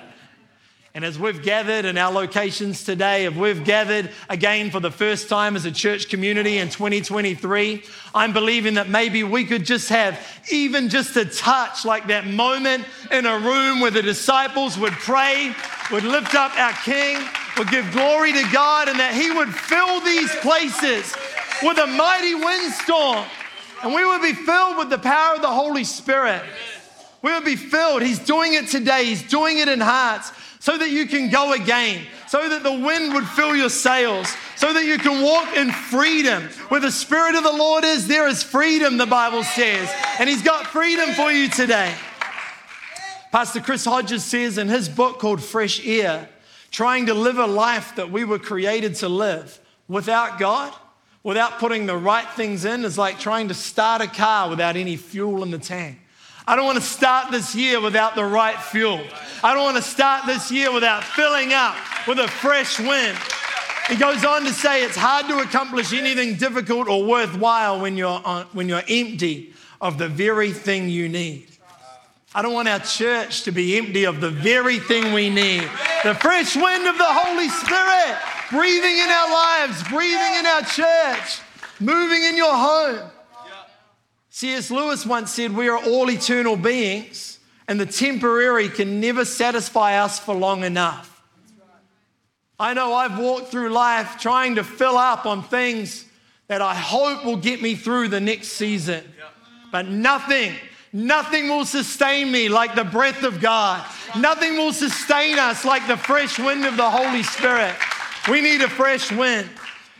and 0.94 1.06
as 1.06 1.18
we've 1.18 1.42
gathered 1.42 1.86
in 1.86 1.98
our 1.98 2.12
locations 2.12 2.84
today, 2.84 3.26
if 3.26 3.36
we've 3.36 3.64
gathered 3.64 4.12
again 4.30 4.72
for 4.72 4.82
the 4.82 4.92
first 4.92 5.30
time 5.30 5.56
as 5.56 5.64
a 5.64 5.72
church 5.72 6.10
community 6.10 6.58
in 6.58 6.70
2023, 6.70 7.84
I'm 8.14 8.34
believing 8.34 8.74
that 8.74 8.90
maybe 8.90 9.24
we 9.24 9.46
could 9.46 9.66
just 9.66 9.88
have 9.90 10.20
even 10.52 10.90
just 10.90 11.16
a 11.16 11.26
touch 11.26 11.86
like 11.86 12.08
that 12.08 12.28
moment 12.28 12.86
in 13.10 13.26
a 13.26 13.40
room 13.40 13.80
where 13.80 13.92
the 13.92 14.02
disciples 14.02 14.78
would 14.78 14.94
pray, 14.94 15.56
would 15.92 16.04
lift 16.04 16.36
up 16.36 16.58
our 16.60 16.74
King, 16.84 17.18
would 17.58 17.70
give 17.70 17.92
glory 17.92 18.32
to 18.34 18.44
God, 18.52 18.88
and 18.88 19.00
that 19.00 19.14
He 19.14 19.32
would 19.32 19.54
fill 19.54 20.02
these 20.02 20.34
places 20.38 21.16
with 21.64 21.78
a 21.78 21.88
mighty 21.88 22.36
windstorm. 22.36 23.26
And 23.84 23.94
we 23.94 24.06
would 24.06 24.22
be 24.22 24.34
filled 24.34 24.78
with 24.78 24.90
the 24.90 24.98
power 24.98 25.36
of 25.36 25.42
the 25.42 25.48
Holy 25.48 25.84
Spirit. 25.84 26.44
We 27.22 27.32
would 27.34 27.46
be 27.46 27.56
filled. 27.56 28.02
He's 28.02 28.20
doing 28.20 28.54
it 28.54 28.68
today. 28.68 29.06
He's 29.06 29.24
doing 29.24 29.58
it 29.60 29.68
in 29.68 29.80
hearts 29.80 30.32
so 30.60 30.78
that 30.78 30.90
you 30.90 31.06
can 31.06 31.30
go 31.30 31.54
again, 31.54 32.06
so 32.28 32.48
that 32.50 32.64
the 32.64 32.74
wind 32.74 33.14
would 33.14 33.26
fill 33.26 33.56
your 33.56 33.70
sails, 33.70 34.28
so 34.58 34.74
that 34.74 34.86
you 34.86 34.98
can 34.98 35.24
walk 35.24 35.56
in 35.56 35.72
freedom. 35.72 36.44
Where 36.68 36.82
the 36.82 36.92
Spirit 36.92 37.36
of 37.36 37.44
the 37.44 37.52
Lord 37.52 37.86
is, 37.86 38.08
there 38.08 38.28
is 38.28 38.44
freedom, 38.44 38.98
the 38.98 39.06
Bible 39.06 39.44
says. 39.44 39.90
And 40.20 40.30
He's 40.30 40.44
got 40.44 40.68
freedom 40.68 41.14
for 41.14 41.32
you 41.32 41.50
today. 41.50 41.94
Pastor 43.32 43.60
Chris 43.60 43.86
Hodges 43.86 44.24
says 44.24 44.58
in 44.58 44.68
his 44.68 44.90
book 44.90 45.20
called 45.20 45.42
Fresh 45.42 45.86
Air, 45.86 46.28
trying 46.72 47.06
to 47.08 47.14
live 47.14 47.38
a 47.38 47.48
life 47.48 47.96
that 47.96 48.12
we 48.12 48.24
were 48.24 48.40
created 48.40 48.96
to 48.96 49.10
live 49.10 49.60
without 49.88 50.40
God 50.40 50.74
without 51.24 51.60
putting 51.60 51.86
the 51.86 51.98
right 51.98 52.28
things 52.32 52.66
in 52.66 52.86
is 52.86 52.98
like 52.98 53.20
trying 53.20 53.50
to 53.50 53.54
start 53.54 54.02
a 54.02 54.08
car 54.08 54.50
without 54.50 54.76
any 54.76 54.96
fuel 54.96 55.44
in 55.44 55.52
the 55.52 55.58
tank. 55.58 56.00
I 56.48 56.56
don't 56.56 56.66
want 56.66 56.78
to 56.78 56.84
start 56.84 57.32
this 57.32 57.54
year 57.54 57.80
without 57.80 58.16
the 58.16 58.26
right 58.26 58.60
fuel. 58.60 59.02
I 59.44 59.54
don't 59.54 59.64
want 59.64 59.78
to 59.78 59.84
start 59.84 60.26
this 60.26 60.52
year 60.52 60.72
without 60.72 61.04
filling 61.04 61.54
up 61.54 61.76
with 62.08 62.18
a 62.18 62.28
fresh 62.28 62.80
wind. 62.80 63.18
He 63.88 63.96
goes 63.96 64.24
on 64.24 64.44
to 64.46 64.54
say 64.54 64.84
it's 64.84 64.96
hard 64.96 65.28
to 65.28 65.40
accomplish 65.40 65.94
anything 65.94 66.36
difficult 66.36 66.88
or 66.88 67.06
worthwhile 67.06 67.80
when 67.80 67.98
you're, 67.98 68.22
on, 68.26 68.46
when 68.54 68.70
you're 68.70 68.84
empty 68.88 69.54
of 69.82 69.98
the 69.98 70.08
very 70.08 70.52
thing 70.52 70.90
you 70.90 71.10
need. 71.10 71.48
I 72.34 72.44
don't 72.44 72.54
want 72.54 72.68
our 72.68 72.80
church 72.80 73.44
to 73.44 73.52
be 73.52 73.78
empty 73.78 74.04
of 74.06 74.22
the 74.22 74.30
very 74.30 74.80
thing 74.80 75.14
we 75.14 75.30
need 75.30 75.68
the 76.04 76.14
fresh 76.16 76.56
wind 76.56 76.88
of 76.88 76.98
the 76.98 77.04
Holy 77.04 77.50
Spirit 77.50 78.18
breathing 78.52 78.98
in 78.98 79.10
our 79.10 79.32
lives, 79.32 79.84
breathing 79.90 80.36
in 80.40 80.46
our 80.46 80.62
church, 80.62 81.40
moving 81.80 82.24
in 82.24 82.38
your 82.38 82.56
home. 82.56 83.10
C.S. 84.30 84.72
Lewis 84.72 85.06
once 85.06 85.32
said, 85.32 85.56
We 85.56 85.68
are 85.68 85.84
all 85.84 86.10
eternal 86.10 86.56
beings, 86.56 87.40
and 87.68 87.80
the 87.80 87.86
temporary 87.86 88.70
can 88.70 89.00
never 89.00 89.26
satisfy 89.26 89.98
us 89.98 90.20
for 90.20 90.36
long 90.36 90.64
enough. 90.64 91.22
I 92.60 92.74
know 92.74 92.94
I've 92.94 93.18
walked 93.18 93.48
through 93.48 93.70
life 93.70 94.18
trying 94.20 94.56
to 94.56 94.64
fill 94.64 94.98
up 94.98 95.26
on 95.26 95.44
things 95.44 96.06
that 96.48 96.62
I 96.62 96.76
hope 96.76 97.26
will 97.26 97.38
get 97.38 97.62
me 97.62 97.76
through 97.76 98.10
the 98.10 98.20
next 98.20 98.50
season, 98.50 99.04
but 99.72 99.88
nothing 99.88 100.54
Nothing 100.92 101.50
will 101.50 101.66
sustain 101.66 102.32
me 102.32 102.50
like 102.50 102.74
the 102.74 102.84
breath 102.84 103.24
of 103.24 103.40
God. 103.40 103.86
Nothing 104.18 104.58
will 104.58 104.74
sustain 104.74 105.38
us 105.38 105.64
like 105.64 105.86
the 105.88 105.98
fresh 105.98 106.40
wind 106.40 106.66
of 106.66 106.78
the 106.78 106.90
Holy 106.90 107.22
Spirit. 107.22 107.76
We 108.30 108.42
need 108.42 108.62
a 108.62 108.70
fresh 108.70 109.12
wind. 109.12 109.50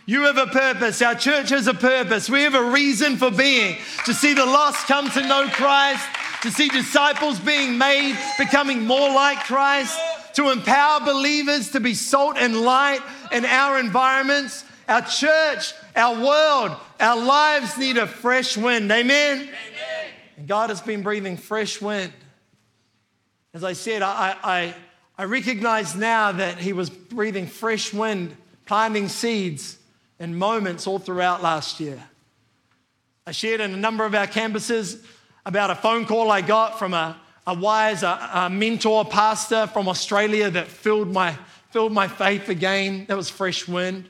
You 0.08 0.24
have 0.24 0.38
a 0.38 0.48
purpose. 0.48 1.04
Our 1.04 1.14
church 1.14 1.50
has 1.50 1.68
a 1.68 1.74
purpose. 1.76 2.30
We 2.30 2.42
have 2.42 2.56
a 2.56 2.72
reason 2.72 3.18
for 3.18 3.30
being 3.30 3.78
to 4.06 4.14
see 4.16 4.34
the 4.34 4.46
lost 4.46 4.88
come 4.88 5.08
to 5.12 5.22
know 5.28 5.48
Christ, 5.50 6.04
to 6.42 6.52
see 6.52 6.68
disciples 6.68 7.40
being 7.40 7.78
made, 7.78 8.18
becoming 8.40 8.88
more 8.88 9.14
like 9.14 9.38
Christ, 9.44 9.96
to 10.34 10.50
empower 10.50 11.02
believers 11.02 11.70
to 11.72 11.80
be 11.80 11.94
salt 11.94 12.38
and 12.40 12.62
light 12.62 13.02
in 13.32 13.46
our 13.46 13.80
environments. 13.80 14.66
Our 14.88 15.02
church, 15.04 15.74
our 15.96 16.16
world, 16.16 16.76
our 17.00 17.18
lives 17.18 17.78
need 17.78 17.98
a 17.98 18.08
fresh 18.08 18.58
wind. 18.58 18.92
Amen? 18.92 19.42
Amen. 19.42 19.50
And 20.40 20.48
God 20.48 20.70
has 20.70 20.80
been 20.80 21.04
breathing 21.04 21.36
fresh 21.36 21.82
wind. 21.82 22.14
As 23.54 23.62
I 23.66 23.74
said, 23.74 24.02
I, 24.02 24.38
I, 24.42 24.74
I 25.18 25.26
recognize 25.26 25.98
now 25.98 26.32
that 26.32 26.60
He 26.60 26.72
was 26.72 26.90
breathing 26.90 27.46
fresh 27.46 27.94
wind, 27.94 28.38
planting 28.66 29.10
seeds 29.10 29.78
in 30.18 30.38
moments 30.38 30.88
all 30.88 30.98
throughout 30.98 31.44
last 31.44 31.82
year. 31.82 32.02
I 33.28 33.34
shared 33.34 33.60
in 33.60 33.74
a 33.74 33.78
number 33.78 34.06
of 34.06 34.16
our 34.16 34.28
campuses 34.28 35.04
about 35.46 35.72
a 35.72 35.76
phone 35.76 36.06
call 36.06 36.32
I 36.32 36.40
got 36.40 36.80
from 36.80 36.94
a, 36.94 37.20
a 37.46 37.54
wise 37.54 38.04
a, 38.04 38.30
a 38.34 38.50
mentor 38.50 39.04
pastor 39.04 39.68
from 39.68 39.90
Australia 39.90 40.50
that 40.52 40.68
filled 40.68 41.12
my, 41.12 41.36
filled 41.72 41.92
my 41.92 42.08
faith 42.08 42.48
again. 42.48 43.08
That 43.10 43.18
was 43.18 43.30
fresh 43.30 43.68
wind. 43.68 44.10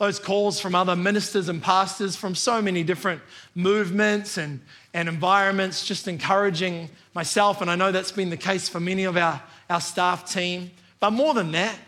Those 0.00 0.18
calls 0.18 0.58
from 0.58 0.74
other 0.74 0.96
ministers 0.96 1.50
and 1.50 1.62
pastors 1.62 2.16
from 2.16 2.34
so 2.34 2.62
many 2.62 2.82
different 2.82 3.20
movements 3.54 4.38
and, 4.38 4.60
and 4.94 5.10
environments, 5.10 5.86
just 5.86 6.08
encouraging 6.08 6.88
myself. 7.12 7.60
And 7.60 7.70
I 7.70 7.76
know 7.76 7.92
that's 7.92 8.10
been 8.10 8.30
the 8.30 8.38
case 8.38 8.66
for 8.66 8.80
many 8.80 9.04
of 9.04 9.18
our, 9.18 9.42
our 9.68 9.80
staff 9.82 10.32
team. 10.32 10.70
But 11.00 11.10
more 11.10 11.34
than 11.34 11.52
that, 11.52 11.78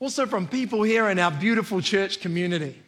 also 0.00 0.26
from 0.26 0.46
people 0.46 0.82
here 0.82 1.08
in 1.08 1.18
our 1.18 1.30
beautiful 1.30 1.80
church 1.80 2.20
community. 2.20 2.78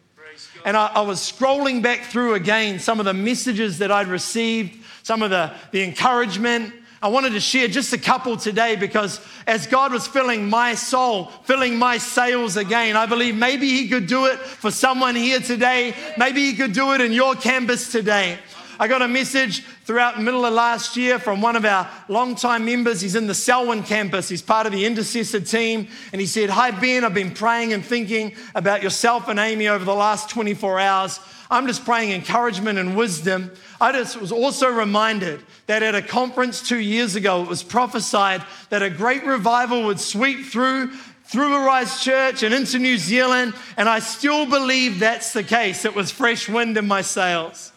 And 0.67 0.77
I, 0.77 0.89
I, 0.89 1.01
was 1.01 1.21
scrolling 1.21 1.83
back 1.83 2.03
through 2.03 2.35
again 2.35 2.79
some 2.79 3.01
of 3.01 3.07
the 3.07 3.15
messages 3.15 3.79
that 3.79 3.91
I'd 3.91 4.09
received, 4.09 4.85
some 5.03 5.23
of 5.23 5.31
the, 5.31 5.51
the 5.73 5.83
encouragement. 5.83 6.75
I 7.01 7.09
wanted 7.09 7.31
to 7.35 7.41
share 7.41 7.69
just 7.69 7.93
a 7.93 7.99
couple 7.99 8.37
today 8.37 8.75
because 8.75 9.21
as 9.47 9.69
God 9.69 9.93
was 9.93 10.09
filling 10.09 10.51
my 10.51 10.75
soul, 10.75 11.27
filling 11.45 11.79
my 11.79 11.99
sails 11.99 12.57
again, 12.57 12.97
I 12.97 13.07
believe 13.07 13.37
maybe 13.37 13.69
He 13.69 13.89
could 13.89 14.09
do 14.09 14.27
it 14.27 14.39
for 14.39 14.73
someone 14.73 15.15
here 15.15 15.39
today. 15.39 15.95
Maybe 16.17 16.41
He 16.41 16.55
could 16.55 16.73
do 16.73 16.95
it 16.95 17.01
in 17.01 17.13
your 17.13 17.37
campus 17.37 17.93
today. 17.93 18.39
I 18.81 18.87
got 18.87 19.03
a 19.03 19.09
message 19.09 19.65
throughout 19.85 20.17
the 20.17 20.23
middle 20.23 20.45
of 20.45 20.55
last 20.55 20.97
year 20.97 21.19
from 21.19 21.41
one 21.41 21.57
of 21.57 21.65
our 21.65 21.91
longtime 22.09 22.65
members. 22.65 23.01
He's 23.01 23.17
in 23.17 23.27
the 23.27 23.35
Selwyn 23.35 23.83
campus. 23.83 24.29
He's 24.29 24.43
part 24.43 24.67
of 24.67 24.73
the 24.73 24.85
intercessor 24.85 25.41
team. 25.41 25.89
And 26.13 26.21
he 26.21 26.27
said, 26.29 26.51
Hi, 26.51 26.71
Ben, 26.71 27.05
I've 27.05 27.15
been 27.15 27.33
praying 27.33 27.73
and 27.73 27.85
thinking 27.85 28.35
about 28.55 28.83
yourself 28.83 29.27
and 29.29 29.39
Amy 29.39 29.67
over 29.67 29.85
the 29.85 29.95
last 29.95 30.31
24 30.31 30.79
hours. 30.79 31.19
I'm 31.51 31.67
just 31.67 31.85
praying 31.85 32.13
encouragement 32.13 32.79
and 32.79 32.97
wisdom. 32.97 33.51
I 33.81 33.93
just 33.93 34.21
was 34.21 34.33
also 34.33 34.69
reminded 34.69 35.41
that 35.67 35.83
at 35.83 35.95
a 35.95 36.03
conference 36.03 36.67
two 36.67 36.79
years 36.79 37.15
ago, 37.15 37.43
it 37.43 37.49
was 37.49 37.63
prophesied 37.63 38.43
that 38.71 38.83
a 38.83 38.91
great 38.91 39.25
revival 39.25 39.85
would 39.85 40.01
sweep 40.01 40.47
through 40.47 40.93
through 41.29 41.55
Arise 41.55 42.03
Church 42.03 42.43
and 42.43 42.55
into 42.55 42.79
New 42.79 42.97
Zealand, 42.97 43.53
and 43.77 43.87
I 43.87 43.99
still 43.99 44.47
believe 44.47 44.99
that's 44.99 45.35
the 45.35 45.45
case. 45.45 45.85
It 45.85 45.95
was 45.95 46.11
fresh 46.11 46.49
wind 46.49 46.79
in 46.79 46.89
my 46.89 47.03
sails. 47.03 47.71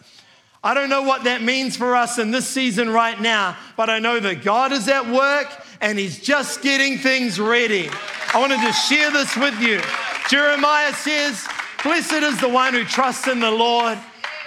I 0.64 0.72
don't 0.72 0.88
know 0.88 1.02
what 1.02 1.24
that 1.24 1.42
means 1.42 1.76
for 1.76 1.94
us 1.94 2.18
in 2.18 2.30
this 2.30 2.48
season 2.48 2.88
right 2.88 3.20
now, 3.20 3.56
but 3.76 3.90
I 3.90 3.98
know 3.98 4.18
that 4.20 4.42
God 4.42 4.72
is 4.72 4.88
at 4.88 5.06
work 5.06 5.48
and 5.82 5.98
He's 5.98 6.18
just 6.18 6.62
getting 6.62 6.96
things 6.96 7.38
ready. 7.38 7.90
I 8.32 8.40
wanted 8.40 8.60
to 8.64 8.72
share 8.72 9.10
this 9.10 9.36
with 9.36 9.60
you. 9.60 9.82
Jeremiah 10.30 10.94
says, 10.94 11.46
Blessed 11.82 12.12
is 12.12 12.40
the 12.40 12.48
one 12.48 12.74
who 12.74 12.84
trusts 12.84 13.26
in 13.26 13.40
the 13.40 13.50
Lord. 13.50 13.98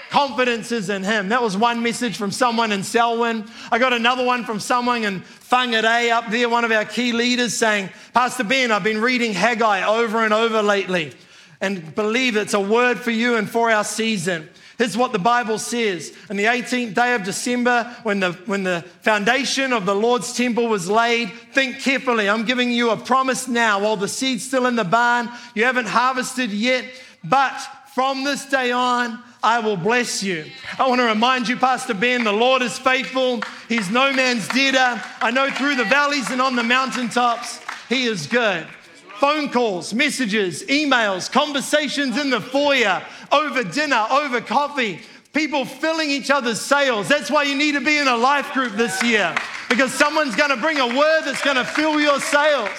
Confidence 0.10 0.72
is 0.72 0.90
in 0.90 1.04
him. 1.04 1.30
That 1.30 1.42
was 1.42 1.58
one 1.58 1.84
message 1.84 2.16
from 2.16 2.32
someone 2.32 2.72
in 2.72 2.82
Selwyn. 2.82 3.46
I 3.70 3.78
got 3.78 3.92
another 3.92 4.24
one 4.24 4.46
from 4.46 4.62
someone 4.62 5.04
in 5.04 5.22
Whangarei 5.50 6.12
up 6.12 6.32
there, 6.32 6.48
one 6.48 6.64
of 6.64 6.72
our 6.72 6.86
key 6.86 7.12
leaders 7.12 7.54
saying, 7.54 7.90
Pastor 8.14 8.46
Ben, 8.46 8.72
I've 8.72 8.84
been 8.84 9.02
reading 9.02 9.34
Haggai 9.34 9.84
over 9.86 10.24
and 10.24 10.34
over 10.34 10.62
lately 10.62 11.12
and 11.60 11.94
believe 11.94 12.38
it's 12.38 12.54
a 12.54 12.60
word 12.60 13.00
for 13.00 13.12
you 13.12 13.36
and 13.36 13.50
for 13.50 13.70
our 13.70 13.84
season. 13.84 14.48
Here's 14.78 14.98
what 14.98 15.14
the 15.14 15.20
Bible 15.20 15.58
says. 15.58 16.14
On 16.30 16.36
the 16.36 16.46
18th 16.46 16.94
day 16.94 17.16
of 17.16 17.24
December, 17.24 17.96
when 18.04 18.20
the, 18.20 18.34
when 18.46 18.64
the 18.64 18.84
foundation 19.02 19.72
of 19.72 19.86
the 19.86 19.96
Lord's 19.96 20.34
temple 20.34 20.68
was 20.68 20.90
laid, 20.90 21.32
think 21.54 21.80
carefully. 21.80 22.30
I'm 22.30 22.46
giving 22.46 22.72
you 22.72 22.92
a 22.92 22.98
promise 22.98 23.48
now 23.48 23.80
while 23.82 23.96
the 23.96 24.08
seed's 24.08 24.46
still 24.46 24.66
in 24.66 24.76
the 24.76 24.84
barn. 24.84 25.30
You 25.54 25.64
haven't 25.64 25.88
harvested 25.88 26.52
yet, 26.52 26.86
but 27.30 27.58
from 27.94 28.24
this 28.24 28.46
day 28.46 28.72
on, 28.72 29.20
I 29.44 29.60
will 29.60 29.78
bless 29.78 30.24
you. 30.24 30.46
I 30.80 30.88
want 30.88 31.00
to 31.02 31.06
remind 31.06 31.48
you, 31.48 31.56
Pastor 31.56 31.94
Ben, 31.94 32.24
the 32.24 32.34
Lord 32.34 32.62
is 32.62 32.78
faithful. 32.78 33.42
He's 33.70 33.90
no 33.90 34.12
man's 34.12 34.48
debtor. 34.48 35.02
I 35.22 35.32
know 35.32 35.50
through 35.50 35.76
the 35.76 35.86
valleys 35.86 36.30
and 36.32 36.42
on 36.42 36.56
the 36.56 36.64
mountaintops, 36.64 37.62
He 37.88 38.06
is 38.06 38.28
good 38.28 38.68
phone 39.16 39.50
calls, 39.50 39.94
messages, 39.94 40.64
emails, 40.64 41.32
conversations 41.32 42.18
in 42.18 42.30
the 42.30 42.42
foyer, 42.42 43.02
over 43.32 43.64
dinner, 43.64 44.06
over 44.12 44.42
coffee, 44.42 45.00
people 45.34 45.66
filling 45.66 46.10
each 46.10 46.30
other's 46.30 46.60
sails. 46.60 47.08
That's 47.08 47.32
why 47.32 47.44
you 47.44 47.56
need 47.56 47.74
to 47.74 47.82
be 47.82 47.98
in 47.98 48.08
a 48.08 48.18
life 48.18 48.52
group 48.54 48.74
this 48.74 49.02
year 49.04 49.34
because 49.70 49.94
someone's 49.94 50.36
going 50.36 50.50
to 50.50 50.58
bring 50.58 50.80
a 50.80 50.88
word 50.88 51.22
that's 51.24 51.42
going 51.44 51.56
to 51.56 51.64
fill 51.64 52.00
your 52.00 52.20
sails. 52.20 52.70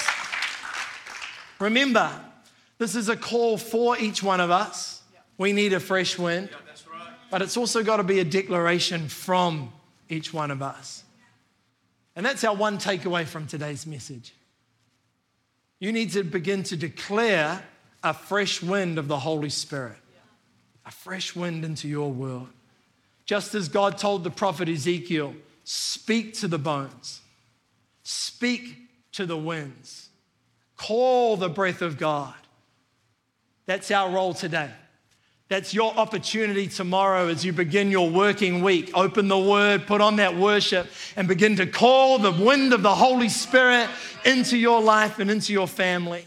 Remember, 1.58 2.12
this 2.78 2.94
is 2.94 3.08
a 3.08 3.16
call 3.16 3.56
for 3.58 3.98
each 3.98 4.22
one 4.22 4.40
of 4.40 4.50
us. 4.50 5.02
We 5.38 5.52
need 5.52 5.72
a 5.72 5.80
fresh 5.80 6.18
wind, 6.18 6.50
but 7.30 7.42
it's 7.42 7.56
also 7.56 7.82
got 7.82 7.98
to 7.98 8.02
be 8.02 8.20
a 8.20 8.24
declaration 8.24 9.08
from 9.08 9.72
each 10.08 10.32
one 10.32 10.50
of 10.50 10.62
us. 10.62 11.04
And 12.14 12.24
that's 12.24 12.44
our 12.44 12.54
one 12.54 12.78
takeaway 12.78 13.26
from 13.26 13.46
today's 13.46 13.86
message. 13.86 14.34
You 15.78 15.92
need 15.92 16.12
to 16.12 16.22
begin 16.22 16.62
to 16.64 16.76
declare 16.76 17.62
a 18.02 18.14
fresh 18.14 18.62
wind 18.62 18.98
of 18.98 19.08
the 19.08 19.18
Holy 19.18 19.50
Spirit, 19.50 19.98
a 20.86 20.90
fresh 20.90 21.36
wind 21.36 21.64
into 21.64 21.88
your 21.88 22.10
world. 22.10 22.48
Just 23.26 23.54
as 23.54 23.68
God 23.68 23.98
told 23.98 24.24
the 24.24 24.30
prophet 24.30 24.68
Ezekiel, 24.68 25.34
speak 25.64 26.34
to 26.34 26.48
the 26.48 26.58
bones, 26.58 27.20
speak 28.04 28.78
to 29.12 29.26
the 29.26 29.36
winds, 29.36 30.08
call 30.76 31.36
the 31.36 31.48
breath 31.48 31.82
of 31.82 31.98
God. 31.98 32.34
That's 33.66 33.90
our 33.90 34.10
role 34.10 34.32
today. 34.32 34.70
That's 35.48 35.72
your 35.72 35.94
opportunity 35.94 36.66
tomorrow 36.66 37.28
as 37.28 37.44
you 37.44 37.52
begin 37.52 37.90
your 37.90 38.10
working 38.10 38.62
week. 38.62 38.90
Open 38.94 39.28
the 39.28 39.38
word, 39.38 39.86
put 39.86 40.00
on 40.00 40.16
that 40.16 40.36
worship, 40.36 40.88
and 41.14 41.28
begin 41.28 41.56
to 41.56 41.66
call 41.66 42.18
the 42.18 42.32
wind 42.32 42.72
of 42.72 42.82
the 42.82 42.94
Holy 42.94 43.28
Spirit 43.28 43.88
into 44.24 44.56
your 44.56 44.82
life 44.82 45.20
and 45.20 45.30
into 45.30 45.52
your 45.52 45.68
family, 45.68 46.26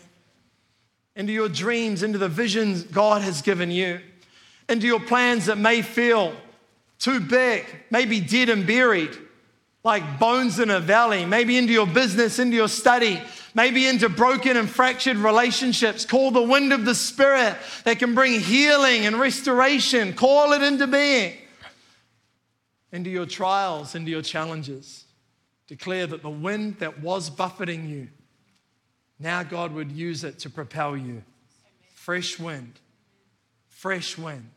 into 1.17 1.33
your 1.33 1.49
dreams, 1.49 2.01
into 2.01 2.17
the 2.17 2.29
visions 2.29 2.83
God 2.83 3.21
has 3.21 3.41
given 3.41 3.71
you, 3.71 3.99
into 4.69 4.87
your 4.87 5.01
plans 5.01 5.47
that 5.47 5.57
may 5.57 5.81
feel 5.81 6.33
too 6.97 7.19
big, 7.19 7.65
maybe 7.89 8.21
dead 8.21 8.47
and 8.47 8.65
buried, 8.65 9.17
like 9.83 10.19
bones 10.19 10.59
in 10.59 10.69
a 10.69 10.79
valley, 10.79 11.25
maybe 11.25 11.57
into 11.57 11.71
your 11.71 11.87
business, 11.87 12.39
into 12.39 12.55
your 12.55 12.67
study, 12.67 13.21
maybe 13.53 13.87
into 13.87 14.09
broken 14.09 14.57
and 14.57 14.69
fractured 14.69 15.17
relationships. 15.17 16.05
Call 16.05 16.31
the 16.31 16.41
wind 16.41 16.73
of 16.73 16.85
the 16.85 16.95
Spirit 16.95 17.55
that 17.85 17.99
can 17.99 18.13
bring 18.13 18.39
healing 18.39 19.05
and 19.05 19.19
restoration. 19.19 20.13
Call 20.13 20.53
it 20.53 20.61
into 20.61 20.85
being. 20.87 21.33
Into 22.91 23.09
your 23.09 23.25
trials, 23.25 23.95
into 23.95 24.11
your 24.11 24.21
challenges. 24.21 25.05
Declare 25.67 26.07
that 26.07 26.23
the 26.23 26.29
wind 26.29 26.77
that 26.79 27.01
was 27.01 27.29
buffeting 27.29 27.87
you, 27.87 28.07
now 29.19 29.43
God 29.43 29.73
would 29.73 29.91
use 29.91 30.23
it 30.23 30.39
to 30.39 30.49
propel 30.49 30.97
you. 30.97 31.23
Fresh 31.93 32.39
wind. 32.39 32.73
Fresh 33.67 34.17
wind. 34.17 34.49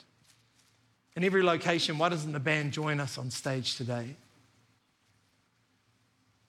In 1.15 1.23
every 1.23 1.43
location, 1.43 1.99
why 1.99 2.09
doesn't 2.09 2.33
the 2.33 2.41
band 2.41 2.73
join 2.73 2.99
us 2.99 3.19
on 3.19 3.31
stage 3.31 3.77
today? 3.77 4.17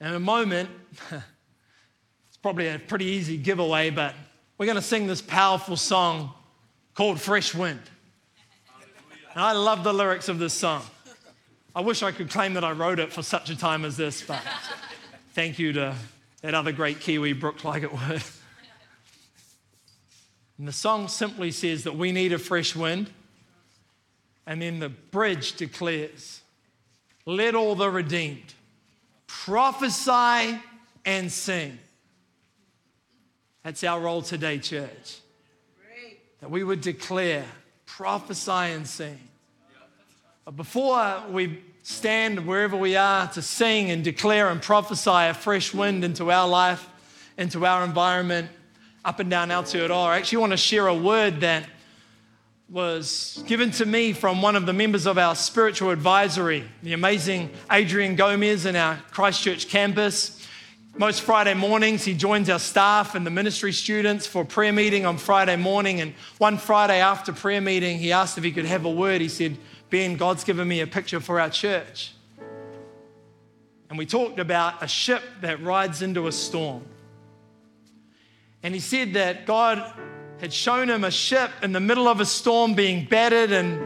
In 0.02 0.14
a 0.14 0.20
moment, 0.20 0.70
it's 1.12 2.38
probably 2.42 2.68
a 2.68 2.80
pretty 2.80 3.06
easy 3.06 3.38
giveaway, 3.38 3.90
but 3.90 4.16
we're 4.58 4.66
going 4.66 4.76
to 4.76 4.82
sing 4.82 5.08
this 5.08 5.22
powerful 5.22 5.76
song 5.76 6.32
called 6.94 7.20
Fresh 7.20 7.56
Wind. 7.56 7.82
And 9.34 9.44
I 9.44 9.54
love 9.54 9.84
the 9.84 9.94
lyrics 9.94 10.30
of 10.30 10.40
this 10.40 10.54
song. 10.54 10.84
I 11.76 11.82
wish 11.82 12.04
I 12.04 12.12
could 12.12 12.30
claim 12.30 12.54
that 12.54 12.64
I 12.64 12.72
wrote 12.72 13.00
it 13.00 13.12
for 13.12 13.24
such 13.24 13.50
a 13.50 13.58
time 13.58 13.84
as 13.84 13.98
this, 13.98 14.22
but 14.22 14.42
thank 15.34 15.58
you 15.58 15.74
to 15.74 15.96
that 16.42 16.54
other 16.54 16.72
great 16.72 17.00
Kiwi, 17.00 17.34
Brooke 17.34 17.60
Ligertwood. 17.60 18.40
And 20.58 20.68
the 20.68 20.72
song 20.72 21.08
simply 21.08 21.52
says 21.52 21.84
that 21.84 21.96
we 21.96 22.12
need 22.12 22.32
a 22.32 22.38
fresh 22.38 22.76
wind. 22.76 23.10
And 24.46 24.62
then 24.62 24.80
the 24.80 24.90
bridge 24.90 25.54
declares, 25.54 26.42
Let 27.26 27.56
all 27.56 27.76
the 27.76 27.90
redeemed 27.90 28.54
prophesy 29.46 30.58
and 31.04 31.30
sing. 31.30 31.78
That's 33.64 33.84
our 33.84 34.00
role 34.00 34.22
today, 34.22 34.58
church. 34.58 35.20
That 36.40 36.50
we 36.50 36.64
would 36.64 36.80
declare, 36.80 37.44
prophesy, 37.86 38.52
and 38.52 38.88
sing. 38.88 39.20
But 40.46 40.56
before 40.56 41.24
we 41.30 41.62
stand 41.84 42.48
wherever 42.48 42.78
we 42.78 42.96
are 42.96 43.28
to 43.28 43.42
sing 43.42 43.92
and 43.92 44.02
declare 44.02 44.48
and 44.48 44.62
prophesy 44.62 45.10
a 45.10 45.34
fresh 45.34 45.74
wind 45.74 46.06
into 46.06 46.32
our 46.32 46.48
life, 46.48 46.88
into 47.38 47.66
our 47.66 47.84
environment, 47.84 48.50
up 49.04 49.20
and 49.20 49.30
down 49.30 49.50
Aotearoa, 49.50 50.08
I 50.08 50.18
actually 50.18 50.38
want 50.38 50.52
to 50.52 50.58
share 50.58 50.88
a 50.88 50.96
word 50.96 51.42
that 51.42 51.68
was 52.74 53.44
given 53.46 53.70
to 53.70 53.86
me 53.86 54.14
from 54.14 54.42
one 54.42 54.56
of 54.56 54.66
the 54.66 54.74
members 54.74 55.06
of 55.06 55.20
our 55.20 55.36
spiritual 55.36 55.92
advisory, 55.92 56.64
the 56.82 56.94
amazing 56.94 57.52
Adrian 57.72 58.16
Gomez 58.16 58.66
in 58.66 58.76
our 58.76 58.98
Christchurch 59.12 59.70
campus. 59.70 60.44
Most 60.98 61.22
Friday 61.22 61.54
mornings, 61.54 62.04
he 62.04 62.16
joins 62.16 62.50
our 62.50 62.58
staff 62.58 63.14
and 63.14 63.28
the 63.28 63.30
ministry 63.30 63.72
students 63.72 64.26
for 64.26 64.44
prayer 64.44 64.74
meeting 64.74 65.06
on 65.06 65.20
Friday 65.20 65.56
morning. 65.56 66.02
And 66.02 66.16
one 66.40 66.58
Friday 66.58 67.00
after 67.00 67.32
prayer 67.32 67.62
meeting, 67.62 68.00
he 68.00 68.12
asked 68.12 68.40
if 68.40 68.44
he 68.44 68.52
could 68.52 68.66
have 68.66 68.86
a 68.86 68.92
word. 68.92 69.22
He 69.22 69.30
said, 69.30 69.56
Ben, 69.92 70.18
God's 70.18 70.44
given 70.44 70.68
me 70.68 70.82
a 70.82 70.88
picture 70.88 71.20
for 71.20 71.40
our 71.40 71.52
church. 71.52 72.16
And 73.88 74.00
we 74.00 74.08
talked 74.08 74.40
about 74.40 74.82
a 74.82 74.88
ship 74.88 75.22
that 75.42 75.62
rides 75.62 76.02
into 76.02 76.26
a 76.26 76.32
storm. 76.32 76.84
And 78.64 78.74
he 78.74 78.80
said 78.80 79.14
that 79.14 79.46
God 79.46 79.94
had 80.44 80.52
shown 80.52 80.90
him 80.90 81.06
a 81.06 81.10
ship 81.10 81.52
in 81.62 81.72
the 81.72 81.80
middle 81.80 82.06
of 82.06 82.20
a 82.20 82.26
storm 82.26 82.74
being 82.74 83.06
battered 83.06 83.54
and, 83.54 83.80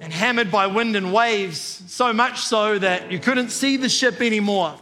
and 0.00 0.12
hammered 0.12 0.48
by 0.48 0.68
wind 0.68 0.94
and 0.94 1.12
waves, 1.12 1.82
so 1.88 2.12
much 2.12 2.38
so 2.38 2.78
that 2.78 3.10
you 3.10 3.18
couldn't 3.18 3.50
see 3.50 3.76
the 3.76 3.88
ship 3.88 4.20
anymore. 4.20 4.78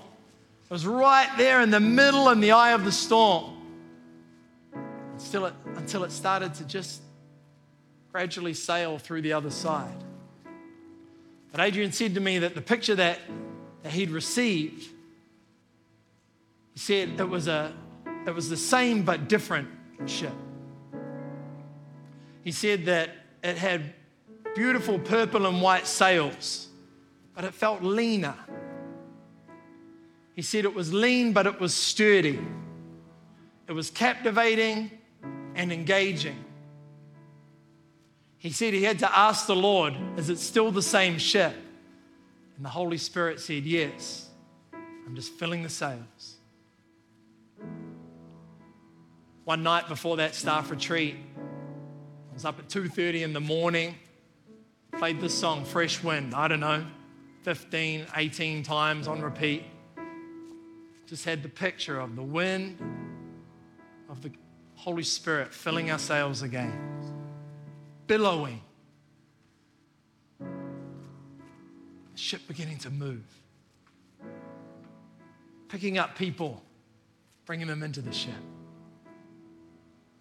It 0.63 0.71
was 0.71 0.87
right 0.87 1.31
there 1.39 1.63
in 1.63 1.71
the 1.71 1.81
middle 1.81 2.29
in 2.29 2.41
the 2.41 2.53
eye 2.53 2.73
of 2.73 2.85
the 2.85 2.93
storm 2.93 3.57
until 5.15 5.47
it, 5.47 5.55
until 5.77 6.05
it 6.05 6.13
started 6.13 6.53
to 6.57 6.65
just 6.67 7.01
gradually 8.13 8.53
sail 8.53 8.99
through 8.99 9.23
the 9.23 9.33
other 9.33 9.51
side. 9.51 10.05
But 11.51 11.61
Adrian 11.63 11.93
said 11.93 12.13
to 12.13 12.21
me 12.21 12.41
that 12.41 12.55
the 12.55 12.61
picture 12.61 12.97
that, 12.97 13.21
that 13.85 13.93
he'd 13.93 14.11
received, 14.11 14.83
he 16.75 16.79
said 16.79 17.19
it 17.19 17.31
was, 17.31 17.49
a, 17.49 17.73
it 18.27 18.35
was 18.35 18.51
the 18.51 18.59
same 18.59 19.03
but 19.03 19.31
different 19.31 19.71
ship. 20.05 20.35
He 22.45 22.53
said 22.53 22.85
that 22.85 23.11
it 23.43 23.57
had 23.57 23.95
beautiful 24.55 24.99
purple 24.99 25.47
and 25.47 25.61
white 25.61 25.87
sails, 25.87 26.69
but 27.35 27.45
it 27.45 27.55
felt 27.55 27.83
leaner. 27.83 28.37
He 30.35 30.43
said 30.43 30.65
it 30.65 30.75
was 30.75 30.93
lean, 30.93 31.33
but 31.33 31.47
it 31.47 31.59
was 31.59 31.75
sturdy. 31.75 32.39
It 33.67 33.73
was 33.73 33.91
captivating 33.91 34.91
and 35.55 35.73
engaging. 35.73 36.45
He 38.39 38.51
said 38.51 38.75
he 38.75 38.83
had 38.83 38.99
to 38.99 39.19
ask 39.19 39.47
the 39.47 39.57
Lord, 39.57 39.95
Is 40.19 40.29
it 40.29 40.39
still 40.39 40.71
the 40.71 40.83
same 40.83 41.17
ship? 41.17 41.55
And 42.57 42.65
the 42.65 42.69
Holy 42.71 42.99
Spirit 42.99 43.41
said, 43.41 43.65
Yes. 43.65 44.29
I'm 45.07 45.15
just 45.15 45.33
filling 45.33 45.63
the 45.63 45.69
sails. 45.69 46.37
One 49.45 49.63
night 49.63 49.89
before 49.89 50.17
that 50.19 50.35
staff 50.35 50.71
retreat, 50.71 51.17
I 52.35 52.37
was 52.37 52.45
up 52.45 52.59
at 52.59 52.69
2:30 52.69 53.23
in 53.23 53.33
the 53.33 53.39
morning, 53.39 53.95
played 54.99 55.21
this 55.21 55.33
song, 55.33 55.65
Fresh 55.65 56.03
Wind, 56.03 56.35
I 56.35 56.49
don't 56.49 56.59
know, 56.59 56.85
15, 57.43 58.09
18 58.17 58.65
times 58.65 59.07
on 59.07 59.23
repeat. 59.23 59.63
Just 61.07 61.25
had 61.25 61.45
the 61.45 61.49
picture 61.49 62.01
of 62.01 62.17
the 62.17 62.25
wind, 62.25 62.81
of 64.09 64.21
the 64.21 64.33
Holy 64.75 65.05
Spirit 65.05 65.55
filling 65.55 65.93
our 65.93 65.99
sails 66.01 66.43
again, 66.43 66.77
billowing. 68.09 68.61
The 70.41 70.49
ship 72.17 72.49
beginning 72.49 72.79
to 72.79 72.91
move, 72.91 73.23
picking 75.69 75.99
up 75.99 76.19
people, 76.19 76.65
bringing 77.47 77.69
them 77.69 77.85
into 77.85 78.01
the 78.03 78.13
ship, 78.13 78.35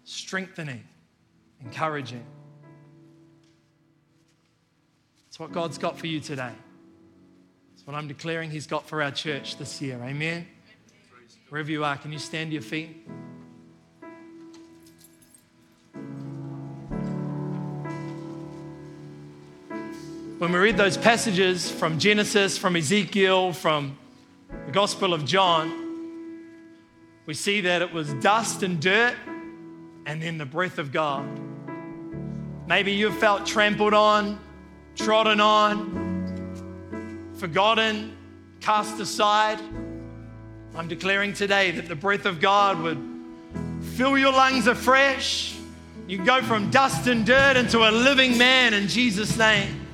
strengthening, 0.04 0.84
encouraging. 1.64 2.24
It's 5.28 5.38
what 5.38 5.52
God's 5.52 5.78
got 5.78 5.98
for 5.98 6.06
you 6.06 6.20
today. 6.20 6.52
It's 7.74 7.86
what 7.86 7.96
I'm 7.96 8.08
declaring 8.08 8.50
He's 8.50 8.66
got 8.66 8.86
for 8.86 9.02
our 9.02 9.10
church 9.10 9.56
this 9.56 9.82
year. 9.82 9.98
Amen. 10.02 10.46
Wherever 11.48 11.70
you 11.70 11.84
are, 11.84 11.96
can 11.96 12.12
you 12.12 12.18
stand 12.18 12.50
to 12.50 12.54
your 12.54 12.62
feet? 12.62 13.06
When 20.38 20.52
we 20.52 20.58
read 20.58 20.76
those 20.76 20.96
passages 20.96 21.70
from 21.70 21.98
Genesis, 21.98 22.58
from 22.58 22.76
Ezekiel, 22.76 23.52
from 23.52 23.96
the 24.66 24.72
Gospel 24.72 25.14
of 25.14 25.24
John, 25.24 25.80
we 27.26 27.34
see 27.34 27.62
that 27.62 27.82
it 27.82 27.92
was 27.92 28.12
dust 28.14 28.62
and 28.62 28.80
dirt 28.80 29.14
and 30.06 30.22
then 30.22 30.38
the 30.38 30.44
breath 30.44 30.78
of 30.78 30.92
God. 30.92 31.43
Maybe 32.66 32.92
you've 32.92 33.18
felt 33.18 33.44
trampled 33.44 33.92
on, 33.92 34.38
trodden 34.96 35.38
on, 35.38 37.32
forgotten, 37.36 38.16
cast 38.60 38.98
aside. 38.98 39.60
I'm 40.74 40.88
declaring 40.88 41.34
today 41.34 41.72
that 41.72 41.88
the 41.88 41.94
breath 41.94 42.24
of 42.24 42.40
God 42.40 42.80
would 42.80 42.98
fill 43.96 44.16
your 44.16 44.32
lungs 44.32 44.66
afresh. 44.66 45.54
You 46.06 46.24
go 46.24 46.40
from 46.40 46.70
dust 46.70 47.06
and 47.06 47.26
dirt 47.26 47.58
into 47.58 47.86
a 47.86 47.90
living 47.90 48.38
man 48.38 48.72
in 48.72 48.88
Jesus' 48.88 49.36
name. 49.36 49.86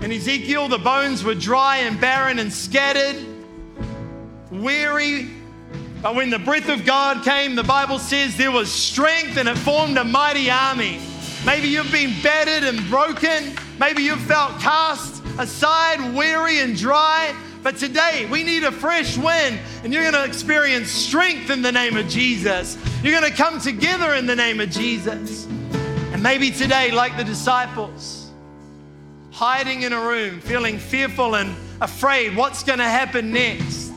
In 0.00 0.10
Ezekiel, 0.10 0.66
the 0.66 0.78
bones 0.78 1.22
were 1.22 1.34
dry 1.34 1.78
and 1.78 2.00
barren 2.00 2.40
and 2.40 2.52
scattered, 2.52 3.16
weary. 4.50 5.30
But 6.02 6.16
when 6.16 6.28
the 6.28 6.40
breath 6.40 6.68
of 6.68 6.84
God 6.84 7.24
came, 7.24 7.54
the 7.54 7.62
Bible 7.62 8.00
says 8.00 8.36
there 8.36 8.50
was 8.50 8.70
strength 8.70 9.36
and 9.36 9.48
it 9.48 9.56
formed 9.56 9.96
a 9.96 10.04
mighty 10.04 10.50
army. 10.50 11.00
Maybe 11.46 11.68
you've 11.68 11.92
been 11.92 12.12
battered 12.24 12.64
and 12.64 12.84
broken. 12.90 13.54
Maybe 13.78 14.02
you've 14.02 14.20
felt 14.22 14.58
cast 14.58 15.22
aside, 15.38 16.12
weary 16.12 16.58
and 16.58 16.76
dry. 16.76 17.36
But 17.62 17.76
today 17.76 18.26
we 18.28 18.42
need 18.42 18.64
a 18.64 18.72
fresh 18.72 19.16
wind, 19.16 19.60
and 19.84 19.92
you're 19.92 20.02
going 20.02 20.14
to 20.14 20.24
experience 20.24 20.90
strength 20.90 21.50
in 21.50 21.62
the 21.62 21.70
name 21.70 21.96
of 21.96 22.08
Jesus. 22.08 22.76
You're 23.00 23.18
going 23.18 23.30
to 23.30 23.36
come 23.36 23.60
together 23.60 24.14
in 24.14 24.26
the 24.26 24.34
name 24.34 24.58
of 24.58 24.70
Jesus. 24.70 25.46
And 26.12 26.20
maybe 26.20 26.50
today, 26.50 26.90
like 26.90 27.16
the 27.16 27.22
disciples, 27.22 28.28
hiding 29.30 29.82
in 29.82 29.92
a 29.92 30.00
room, 30.00 30.40
feeling 30.40 30.78
fearful 30.78 31.36
and 31.36 31.54
afraid 31.80 32.36
what's 32.36 32.64
going 32.64 32.80
to 32.80 32.84
happen 32.84 33.30
next. 33.32 33.92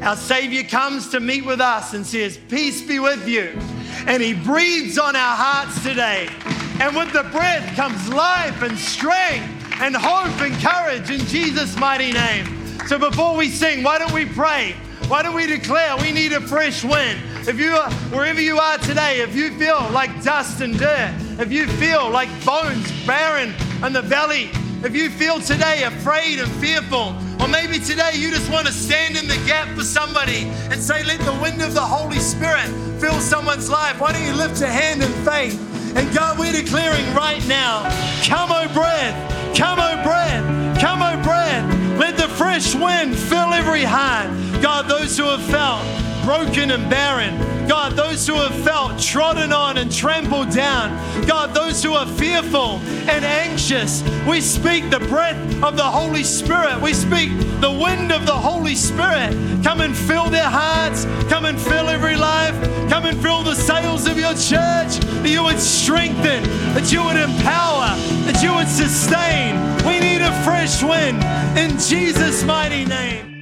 Our 0.00 0.16
Savior 0.16 0.62
comes 0.62 1.10
to 1.10 1.20
meet 1.20 1.44
with 1.44 1.60
us 1.60 1.92
and 1.92 2.06
says, 2.06 2.38
Peace 2.48 2.80
be 2.80 3.00
with 3.00 3.28
you. 3.28 3.58
And 4.06 4.22
He 4.22 4.32
breathes 4.32 4.98
on 4.98 5.14
our 5.14 5.36
hearts 5.36 5.82
today. 5.82 6.30
And 6.78 6.94
with 6.94 7.12
the 7.12 7.22
breath 7.32 7.74
comes 7.74 8.08
life 8.08 8.62
and 8.62 8.78
strength 8.78 9.48
and 9.80 9.96
hope 9.96 10.40
and 10.40 10.54
courage 10.62 11.10
in 11.10 11.20
Jesus' 11.20 11.76
mighty 11.78 12.12
name. 12.12 12.46
So 12.86 12.98
before 12.98 13.36
we 13.36 13.48
sing, 13.48 13.82
why 13.82 13.98
don't 13.98 14.12
we 14.12 14.26
pray? 14.26 14.74
Why 15.08 15.22
don't 15.22 15.34
we 15.34 15.46
declare 15.46 15.96
we 15.96 16.12
need 16.12 16.32
a 16.32 16.40
fresh 16.40 16.84
wind? 16.84 17.20
If 17.48 17.58
you 17.58 17.76
are, 17.76 17.90
wherever 18.10 18.40
you 18.40 18.58
are 18.58 18.76
today, 18.78 19.20
if 19.20 19.34
you 19.34 19.56
feel 19.58 19.88
like 19.90 20.22
dust 20.22 20.60
and 20.60 20.78
dirt, 20.78 21.14
if 21.38 21.50
you 21.50 21.66
feel 21.66 22.10
like 22.10 22.28
bones 22.44 22.90
barren 23.06 23.54
in 23.84 23.92
the 23.92 24.02
valley, 24.02 24.50
if 24.84 24.94
you 24.94 25.08
feel 25.10 25.40
today 25.40 25.84
afraid 25.84 26.40
and 26.40 26.50
fearful, 26.60 27.16
or 27.40 27.48
maybe 27.48 27.78
today 27.78 28.12
you 28.16 28.30
just 28.30 28.50
want 28.50 28.66
to 28.66 28.72
stand 28.72 29.16
in 29.16 29.26
the 29.28 29.36
gap 29.46 29.68
for 29.76 29.84
somebody 29.84 30.44
and 30.70 30.80
say, 30.80 31.04
Let 31.04 31.20
the 31.20 31.32
wind 31.40 31.62
of 31.62 31.72
the 31.72 31.80
Holy 31.80 32.18
Spirit 32.18 32.66
fill 33.00 33.18
someone's 33.20 33.70
life, 33.70 34.00
why 34.00 34.12
don't 34.12 34.26
you 34.26 34.34
lift 34.34 34.60
your 34.60 34.68
hand 34.68 35.02
in 35.02 35.12
faith? 35.24 35.75
And 35.96 36.14
God, 36.14 36.38
we're 36.38 36.52
declaring 36.52 37.14
right 37.14 37.44
now, 37.48 37.82
come, 38.22 38.50
O 38.52 38.68
breath, 38.74 39.56
come, 39.56 39.78
O 39.78 40.02
breath, 40.02 40.78
come, 40.78 41.00
O 41.00 41.22
breath. 41.22 41.98
Let 41.98 42.18
the 42.18 42.28
fresh 42.28 42.74
wind 42.74 43.16
fill 43.16 43.54
every 43.54 43.82
heart. 43.82 44.28
God, 44.60 44.88
those 44.88 45.16
who 45.16 45.24
have 45.24 45.42
felt 45.44 46.05
broken 46.26 46.72
and 46.72 46.90
barren. 46.90 47.38
God, 47.68 47.92
those 47.92 48.26
who 48.26 48.34
have 48.34 48.64
felt 48.64 48.98
trodden 48.98 49.52
on 49.52 49.78
and 49.78 49.92
trampled 49.92 50.50
down. 50.50 50.90
God, 51.24 51.54
those 51.54 51.84
who 51.84 51.92
are 51.92 52.04
fearful 52.04 52.80
and 53.08 53.24
anxious. 53.24 54.02
We 54.26 54.40
speak 54.40 54.90
the 54.90 54.98
breath 54.98 55.38
of 55.62 55.76
the 55.76 55.84
Holy 55.84 56.24
Spirit. 56.24 56.82
We 56.82 56.94
speak 56.94 57.30
the 57.60 57.70
wind 57.70 58.10
of 58.10 58.26
the 58.26 58.32
Holy 58.32 58.74
Spirit. 58.74 59.30
Come 59.62 59.80
and 59.80 59.96
fill 59.96 60.28
their 60.28 60.50
hearts. 60.50 61.04
Come 61.28 61.44
and 61.44 61.60
fill 61.60 61.88
every 61.88 62.16
life. 62.16 62.60
Come 62.90 63.06
and 63.06 63.16
fill 63.22 63.44
the 63.44 63.54
sails 63.54 64.08
of 64.08 64.18
your 64.18 64.34
church. 64.34 64.98
That 65.22 65.28
you 65.28 65.44
would 65.44 65.60
strengthen, 65.60 66.42
that 66.74 66.90
you 66.92 67.04
would 67.04 67.16
empower, 67.16 67.94
that 68.26 68.42
you 68.42 68.52
would 68.52 68.68
sustain. 68.68 69.54
We 69.86 70.00
need 70.00 70.22
a 70.22 70.32
fresh 70.42 70.82
wind 70.82 71.22
in 71.56 71.78
Jesus' 71.78 72.42
mighty 72.42 72.84
name. 72.84 73.35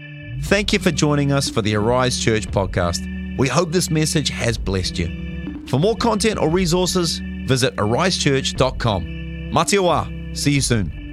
Thank 0.54 0.72
you 0.72 0.78
for 0.78 0.92
joining 0.92 1.32
us 1.32 1.50
for 1.50 1.62
the 1.62 1.74
Arise 1.74 2.16
Church 2.16 2.46
podcast. 2.46 3.36
We 3.36 3.48
hope 3.48 3.72
this 3.72 3.90
message 3.90 4.28
has 4.28 4.56
blessed 4.56 5.00
you. 5.00 5.66
For 5.66 5.80
more 5.80 5.96
content 5.96 6.38
or 6.38 6.48
resources, 6.48 7.18
visit 7.18 7.74
arisechurch.com. 7.74 9.02
Matiwa. 9.52 10.36
See 10.36 10.52
you 10.52 10.60
soon. 10.60 11.03